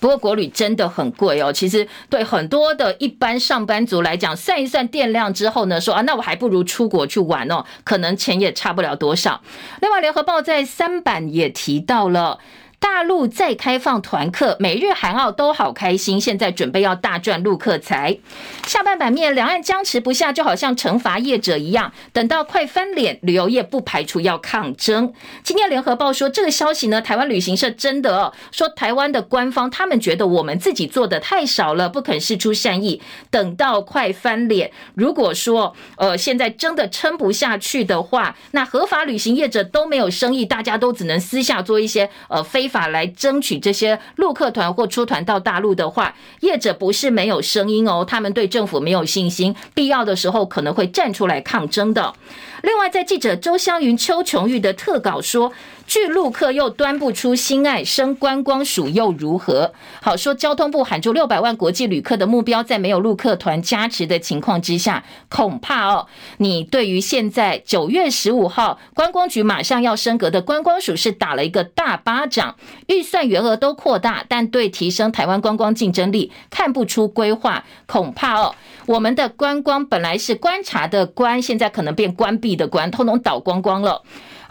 [0.00, 9.40] 不过国旅真的很贵哦，其实对很多的一般上班族来讲，算一算电量之后呢，说啊，那我还不如出国去玩哦，可能钱也差不了多少。
[9.80, 12.38] 另外，联合报在三版也提到了。
[12.82, 16.20] 大陆再开放团客，美日韩澳都好开心。
[16.20, 18.18] 现在准备要大赚陆客财。
[18.66, 21.92] 下半版面，两岸僵持不下，就好像惩罚业者一样。
[22.12, 25.14] 等到快翻脸，旅游业不排除要抗争。
[25.44, 33.00] 今天联合报说这个消息呢，台湾旅行社真的哦，说台湾的官方他们觉得我们自己做的太少了，不肯释出善意。
[33.30, 42.71] 等到快翻脸，如果说呃现在真的撑不下去的话，那合法旅行业者都没有生意，大家都只能私下做一些呃非。
[42.72, 52.14] 法来争取这些陆客团或出团到大陆的话，业者不是没有声音哦，他们对政府没有信心，必要的时候可能会站出来抗争的。
[52.62, 55.52] 另外，在记者周湘云、邱琼玉的特稿说。
[55.84, 59.74] 巨陆客又端不出新爱，升观光署又如何？
[60.00, 66.06] 好说，交通部喊出六百万国际旅客的目标，在没有陆客团加持的情况之下，恐怕哦，
[66.38, 72.56] 你对于现在九月十五号观光局马上要升格的观光署是打了一个大巴掌，
[72.86, 78.54] 预算员额都扩大，但对提升台湾观光竞争力看不出规划，恐怕哦，
[78.86, 84.02] 我们的观光本来是观察的观，现在可能变关闭的关，通通倒光光了。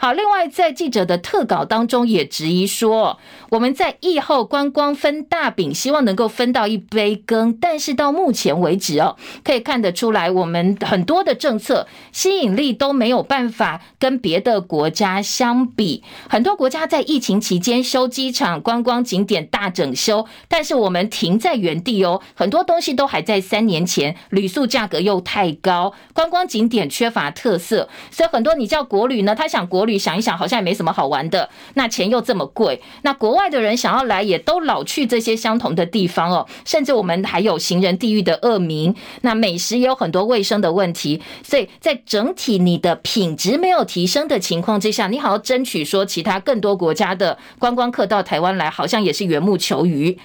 [0.04, 16.02] 好，另外在记者的特稿当中也质疑说，我们在疫后观光分大饼，希望能够分到一杯羹，但是到目前为止哦，可以看得出来，我们很多的政策吸引力都没有办法跟别的国家相比。
[16.28, 29.91] 很多国家在疫情期间修机场、观光景点大整修，但是我们停在原地哦，很多东西都还在三年前，旅宿价格又太高，观光景点缺乏特色，所以很多你叫国旅呢，他想国旅。
[29.98, 31.48] 想一想，好像也没什么好玩的。
[31.74, 36.46] 那钱又这么贵，那国外的人想要来，也都老去这些相同的地方哦。
[36.64, 41.20] 甚至我们还有行人地狱的恶名，那美食也有很多卫生的问题。
[41.42, 50.18] 所以在整体你的品质没有提升的情况之下，你好好争取说其他更多国家的观光客到台湾来，好像也是缘木求鱼。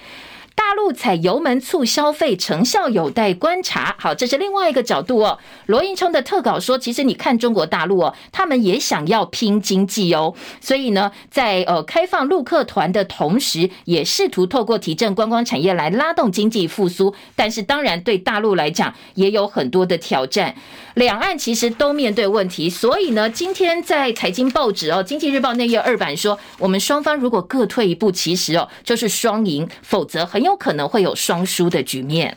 [0.58, 3.94] 大陆踩油门促消费成效有待观察。
[3.96, 5.38] 好，这是另外一个角度哦。
[5.66, 17.14] 罗应聪的特稿说，其实你看中国大陆哦，他们也想要拼经济哦，所以呢，在呃开放陆客团的同时，也试图透过提振观光产业来拉动经济复苏。
[17.36, 20.56] 但是当然，对大陆来讲也有很多的挑战。
[20.94, 32.36] 两岸其实都面对问题，所以呢，今天在财经报纸哦，《经济日报》内页二版说，我们双方如果各退一步，其实哦就是双赢，否则很有可能会有双输的局面。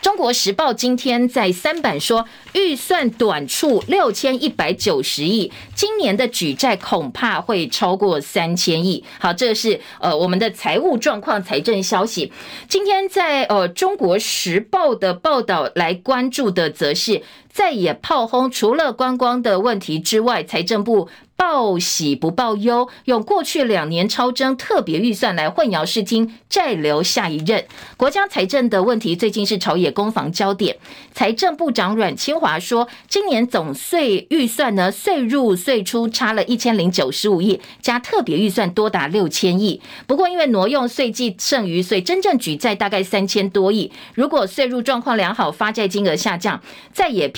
[0.00, 9.02] 中国时报今天在三版说，预算短处六千一百九十亿，今年的举债恐怕会超过三千亿。
[9.18, 12.30] 好，这是呃我们的财务状况、财政消息。
[12.68, 17.22] 今天在呃中国时报的报道来关注的，则是
[17.54, 21.08] 再也炮轰，除了观光的问题之外，财政部。
[21.36, 27.64] 报喜不报忧，用过去两年超征特别预算来混淆视听，债留下一任。
[27.96, 30.76] 国家财政的问题最近是朝野攻防焦点。
[31.12, 39.82] 财政部长阮清华说，今年总税预算呢，税入税出差了一千零九十五亿，加特别预算多达六千亿。
[40.06, 43.90] 不过因为挪用税计剩余，所以真正举债大概三千多亿。
[44.14, 47.28] 如果税入状况良好，发债金额下降，再也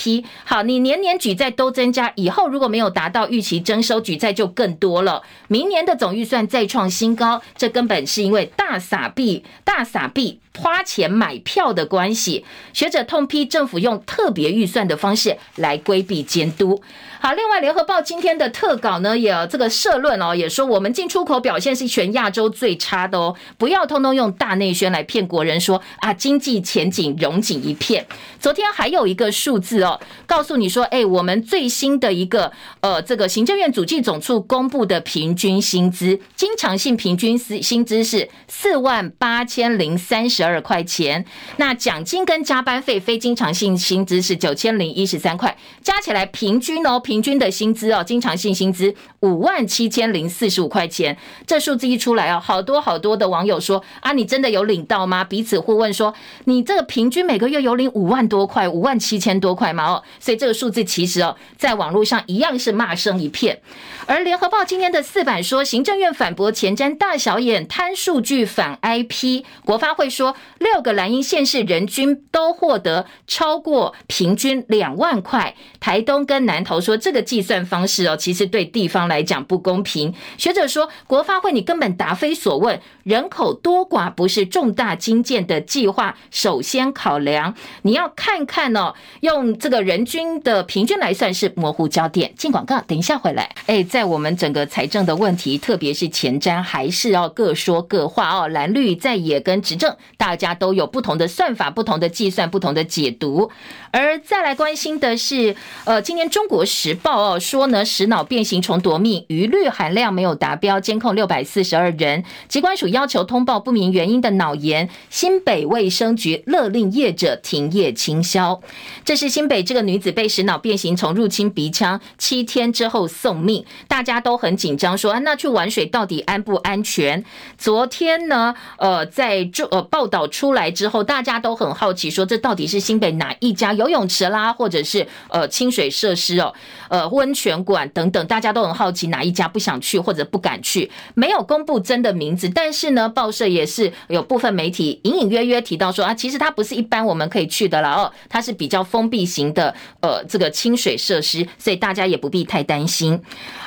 [0.45, 3.97] 好，你年年举债都增加，以后如果没有达到预期征收。
[4.07, 12.45] 举债就更多了，明年的总预算再创新高，这根本是因为大撒币、大撒币花钱买票的关系。
[12.73, 16.83] 学者痛批政府用特别预算的方式来规避监督。
[17.19, 28.07] 好，另外联合报今天的特稿呢，也这个社论哦，也说我们进出口表现是全亚洲最差的哦，不要通通用大内宣来骗国人说啊经济前景融景一片。
[28.39, 41.23] 昨天还有一个数字哦，告诉你说，哎，我们最新的一个呃这个行政院主计总处公布的平均薪资，经常性平均薪薪资是四万八千零三十二块钱，
[41.59, 47.27] 那奖金跟加班费非经常性薪资是九千零一十三块，加起来平均哦平。
[47.27, 55.25] 均的薪资哦，经常性薪资五万七千零四十五块钱，这数字一出来哦，好多好多的网友说啊，你真的有领到吗？
[55.25, 59.87] 彼此互问说，你这个平均每个月有领五万多块，五万七千多块吗？
[59.87, 63.59] 哦，所以这个数字其实哦，在网络上一样是骂声一片。
[64.07, 76.97] 而联合报今天的四版说，行政院反驳前瞻大小眼贪数据反 IP，国发会说六个蓝营县市人均都获得超过平均两万块，台东跟南投说。
[76.97, 80.13] 这个计算方式哦，其实对地方来讲不公平。
[80.39, 92.33] 学者说，国发会你根本答非所问，人口多寡不是重大经建的计划首先考量，你要看看哦，用这个人均的平均来算是模糊焦点。
[92.37, 93.55] 进广告，等一下回来。
[93.67, 98.49] 哎，在我们整个财政的问题，特别是前瞻，还是要各说各话哦。
[98.49, 99.97] 蓝绿在野跟执政，
[100.27, 103.49] 大家都有不同的算法、不同的计算、不同的解读。
[103.93, 105.55] 而再来关心的是，
[105.85, 112.25] 呃，今年中国时报哦说呢，食脑变形虫夺命，余氯含量没有达标，监控六百四十二人。
[112.49, 118.61] 疾管署要求通报不明原因的脑炎，新北卫生局勒令业者停业清消。
[119.05, 127.25] 这是新北这个女子被食脑变形虫入侵鼻腔，七天之后送命，大家都很紧张，说啊，那去玩水到底安不安全？
[127.57, 136.55] 昨天呢，呃，在这呃报道出来之后，大家都很好奇，说这到底是新北哪一家游泳池啦，或者是呃清水设施哦？
[136.89, 153.21] 呃，温泉馆等等，大家都很好奇哪一家不想去或者不敢去，没有公布真的名字，但是呢，报社也是有部分媒体隐隐约约提到说啊，其实它不是一般我们可以去的了哦，它是比较封闭型的呃这个清水设施，所以大家也不必太担心。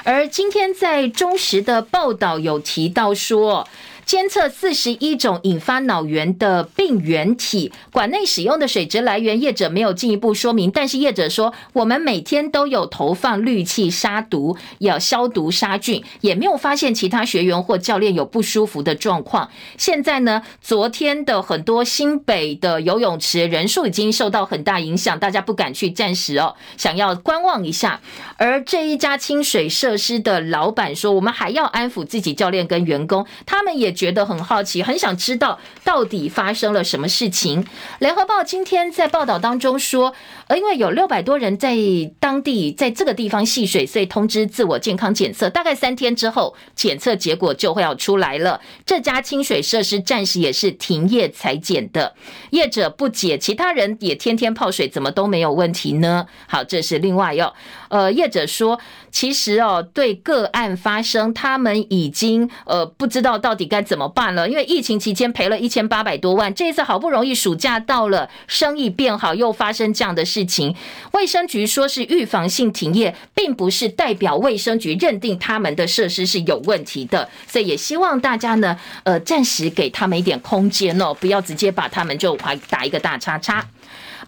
[0.04, 2.30] 而今天在中时的报道。
[2.40, 3.68] 有提到说。
[4.10, 19.48] 监测四十一种引发脑源的病原体，馆内使用的水质来源业者没有进一步说明，但是业者说，我们每天都有投放氯气杀毒，要消毒杀菌，也没有发现其他学员或教练有不舒服的状况。
[19.78, 28.02] 现在呢，昨天的很多新北的游泳池人数已经受到很大影响，大家不敢去，暂时哦，想要观望一下。
[28.38, 33.94] 而这一家清水设施的老板说，我们还要安抚自己教练跟员工，他们也。
[34.00, 37.68] 觉得很好奇，很想知道到底发生了什么事情。
[38.00, 40.16] 联合报今天在报道当中说，
[40.50, 41.76] 而，因为有六百多人在
[42.20, 48.62] 当地在这个地方戏水，所以通知自我健康检测，大概三天之后检测结果就会要出来了。
[48.86, 52.14] 这家清水设施暂时也是停业采检的。
[52.52, 56.28] 业者不解，其他人也天天泡水，怎么都没有问题呢？
[56.48, 57.54] 好，这是另外要
[57.90, 58.80] 呃，业者说，
[59.12, 63.80] 其实哦，对个案发生，他们已经呃不知道到底该。
[63.90, 64.48] 怎么办了？
[64.48, 70.74] 因为疫情期间赔了一千八百多万，这一次好不容易暑假到了，生意变好，又发生这样的事事情。
[71.12, 83.66] 卫生局说是预防性停业，并不是代表卫生局认定他们的设施是有问题的，所以也希望大家呢，呃，暂时给他们一点空间哦，不要直接把他们就还打一个大叉叉。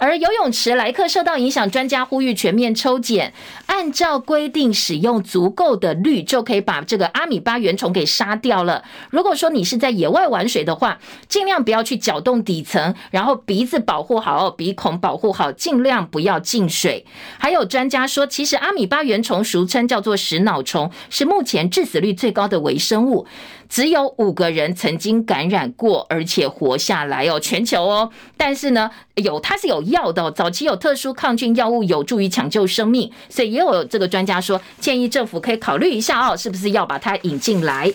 [0.02, 3.32] 而游泳池来客受到影响，专家呼吁全面抽检，
[3.68, 8.84] 按照规定使用足够的氯，就可以把这个阿米巴原虫给杀掉了。
[9.12, 10.98] 如果说你是在野外玩水的话，
[11.28, 17.06] 尽量不要去搅动底层，然后鼻子保护好，鼻孔保护好，尽量不要进水。
[17.38, 23.28] 还有专家说，其实阿米巴原虫俗称叫做食脑虫，是目前致死率最高的微生物。
[23.72, 28.12] 只有五个人曾经感染过，而且活下来哦，全球哦。
[28.36, 37.90] 但是呢，有它是有药的，早期有特殊抗菌药物有助于抢救生命，所以也有这个专家说，建议政府可以考虑一下哦，是不是要把它引进来。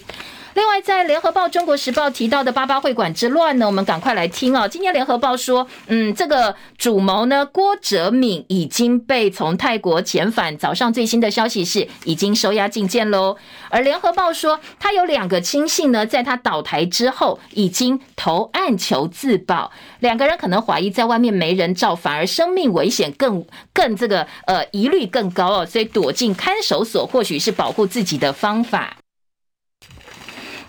[0.56, 4.66] 另外，在联合报、中国时报提到的八八会馆之乱呢，我们赶快来听哦。
[4.66, 10.56] 今天联合报说，嗯，这个主谋呢，郭哲敏已经被从泰国遣返。
[10.56, 13.36] 早上最新的消息是，已经收押进监喽。
[13.68, 19.70] 而联合报说，他有两个亲信呢，在他倒台之后，已经投案求自保。
[20.00, 23.44] 两个人可能怀疑在外面没人照，反而生命危险更
[23.74, 28.96] 更这个呃疑虑更高哦，所以躲进看守所，或许是保护自己的方法。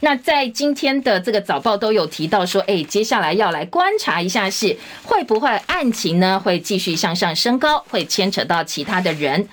[0.01, 9.47] 那在今天的这个早报都有提到说，哎，接下来要来观察一下是会不会案情呢会继续向上升高，会牵扯到其他的人。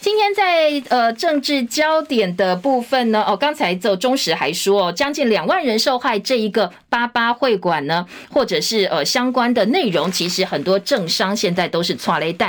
[0.00, 12.46] 今天在呃政治焦点的部分呢，哦，刚才就中时还说，哦，将近两万人受害这一个八八会馆呢，或者是呃相关的内容，其实很多政商现在都是剉咧等。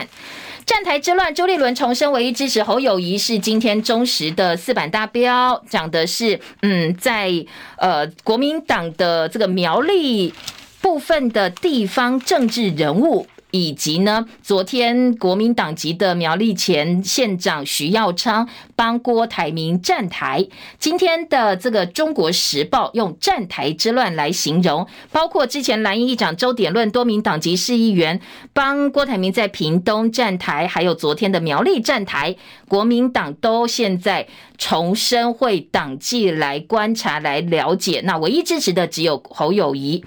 [0.65, 7.31] 站台之乱，朱立伦重申唯一支持侯友谊是今天忠实的四板大标，讲的是嗯，在
[7.77, 10.33] 呃国民党的这个苗栗
[10.81, 13.27] 部分的地方政治人物。
[13.55, 20.45] 以及呢，昨天国民党籍的苗栗前县长徐耀昌帮郭台铭站台。
[20.77, 28.19] 今天的这个《中国时报》用“站台之乱”来形容，包括之前蓝营议长周点论多名党籍市议员
[28.53, 32.35] 帮郭台铭在屏东站台，还有昨天的苗栗站台，
[32.67, 34.27] 国民党都现在
[34.57, 38.01] 重申会党纪来观察来了解。
[38.03, 40.03] 那唯一支持的只有侯友宜。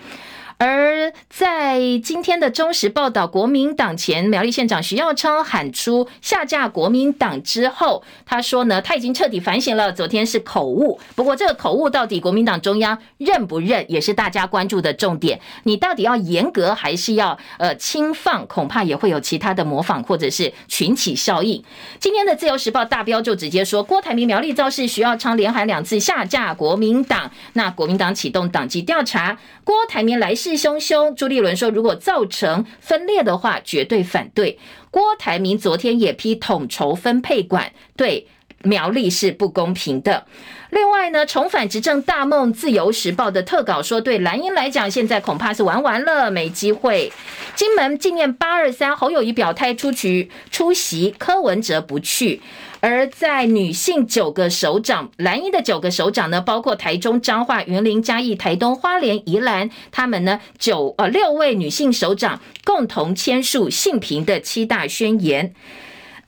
[0.59, 10.99] 而在今天的中时报道，国民党前苗栗县长徐耀昌喊出下架国民党之后，他说呢，他已经彻底反省了，昨天是口误。
[11.15, 15.41] 不过这个口误到底国民党中央认不认，也是大家关注的重点。
[15.63, 18.45] 你到底要严格还是要呃轻放？
[18.49, 21.63] 恐怕也会有其他的模仿或者是群起效应。
[22.01, 30.48] 今天的自由时报大标就直接说，郭台铭苗栗造势，徐耀昌连喊两次下架国民党，那国民党启动党纪调查，郭台铭来势。
[30.49, 34.59] 气汹汹，朱立伦说，如果造成分裂的话，绝对反对。
[34.91, 38.27] 郭台铭昨天也批统筹分配管，对
[38.63, 40.25] 苗栗是不公平的。
[40.71, 47.13] 另外呢，重返执政大梦，自由时报的特稿说，对蓝营来讲，现在恐怕是玩完了，没机会。
[47.55, 52.41] 金门纪念八二三，侯友谊表态出局出席，柯文哲不去。
[52.81, 65.55] 而在女性九个首长，蓝营的九个首长呢，包括台中、彰化、云林、嘉义、台东、花莲、宜兰，他们呢九呃六位女性首长共同签署性平的七大宣言。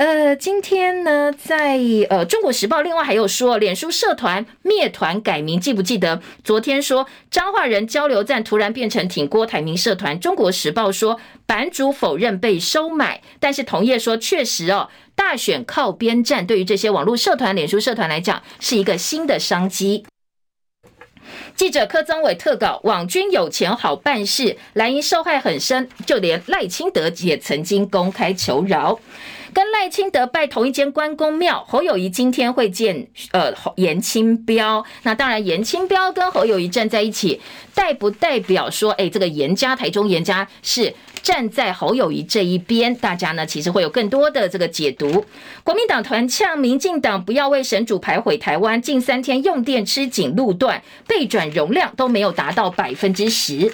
[0.00, 1.78] 呃，今天呢，在
[2.08, 6.22] 呃中国时报，另外还有说，脸书社团灭团改名，记不记得？
[6.42, 10.18] 昨天说彰化人交流站突然变成挺郭台铭社团。
[10.18, 14.88] 中国时报说版主否认被收买，但是同业说确实哦。
[15.14, 20.06] 大选靠边站，对于这些网络社团、脸书社团来讲，是一个新的商机。
[21.54, 28.98] 记者柯宗伟特稿：网军有钱好办事，蓝营受害很深，就连赖清德也曾经公开求饶。
[29.52, 34.84] 跟赖清德拜同一间关公庙，侯友谊今天会见呃严清标。
[35.02, 37.40] 那当然，严清标跟侯友谊站在一起，
[37.74, 42.94] 代不代表说，哎，这个严家台中严家是站在侯友谊这一边？
[42.96, 45.24] 大家呢其实会有更多的这个解读。
[45.62, 53.72] 国民党团呛民进党不要为神主牌毁台湾，近三天用电吃紧路段备转容量都没有达到百分之十。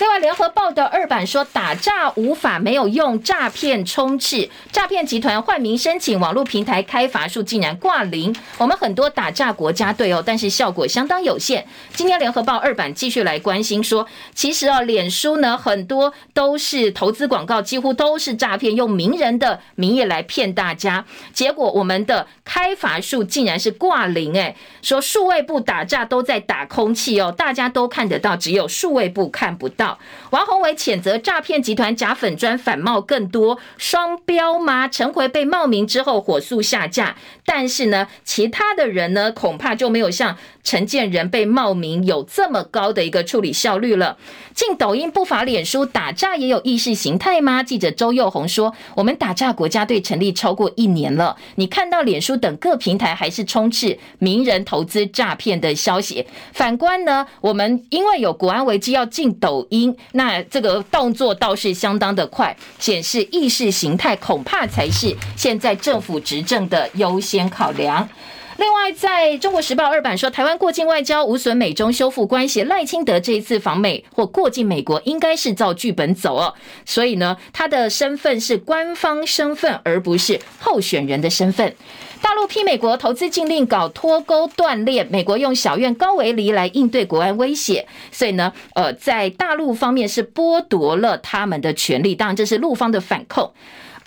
[0.00, 8.32] 另外，联合报的二版说，打诈无法没有用，诈骗充斥，诈骗集团换名申请网络平台开罚数竟然挂零。
[8.58, 11.66] 我们很多打诈国家队哦，但是效果相当有限。
[11.94, 21.04] 今天联合报二版继续来关心说，其实哦，脸书呢很多都是投资广告，几乎都是诈骗，用名人的名义来骗大家。
[21.32, 29.98] 结果我们的开罚数竟然是挂零，诶，说数位部打诈都在打空气哦，大家都看得到，只有数位部看不到。
[30.30, 34.88] 王宏伟谴责诈骗集团假粉砖反冒更多，双标吗？
[34.88, 37.16] 陈奎被冒名之后火速下架，
[37.48, 44.18] 但是呢，其他的人呢，恐怕就没有像陈建仁被冒名有这么高的一个处理效率了。
[44.54, 47.62] 进抖音不乏脸书打诈也有意识形态吗？
[47.62, 56.26] 记者周佑红说，我们打诈国家队成立超过一年了，你看到脸书等各平台还是充斥名人投资诈骗的消息。
[56.52, 59.96] 反观呢，我们因为有国安危机要进抖音。
[60.12, 68.08] 那这个动作倒是相当的快，显示意识形态恐怕才是现在政府执政的优先考量。
[68.56, 72.62] 另外，在中国时报二版说，台湾过境外交无损美中修复关系。
[72.64, 76.54] 赖清德这一次访美或过境美国，应该是照剧本走哦。
[76.84, 81.72] 所以呢，他的身份是官方身份，而不是候选人的身份。
[82.20, 92.16] 大陆批美国投资禁令搞脱钩断裂，美国用小院高围篱来应对国安威胁，所以呢，呃，在大陆方面是剥夺了他们的权利。
[92.16, 93.52] 当然，这是陆方的反控。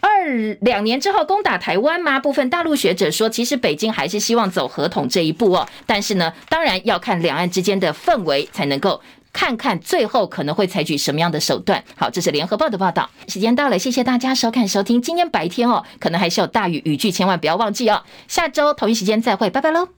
[0.01, 2.19] 二两年之后攻打台湾吗？
[2.19, 5.67] 部分大陆学者说，其实北京还是希望走和统这一步哦。
[5.85, 8.99] 但是呢，当然要看两岸之间的氛围，才能够
[9.31, 11.83] 看看最后可能会采取什么样的手段。
[11.95, 13.09] 好，这是联合报的报道。
[13.27, 15.01] 时间到了，谢谢大家收看收听。
[15.01, 18.03] 今天白天哦，可能还是有大雨雨具，千万不要忘记哦。
[18.27, 19.89] 下周同一时间再会，拜拜喽。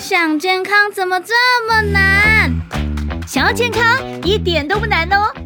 [0.00, 1.34] 想健康怎么这
[1.68, 2.50] 么难？
[3.26, 3.82] 想要健康
[4.22, 5.45] 一点都不难哦。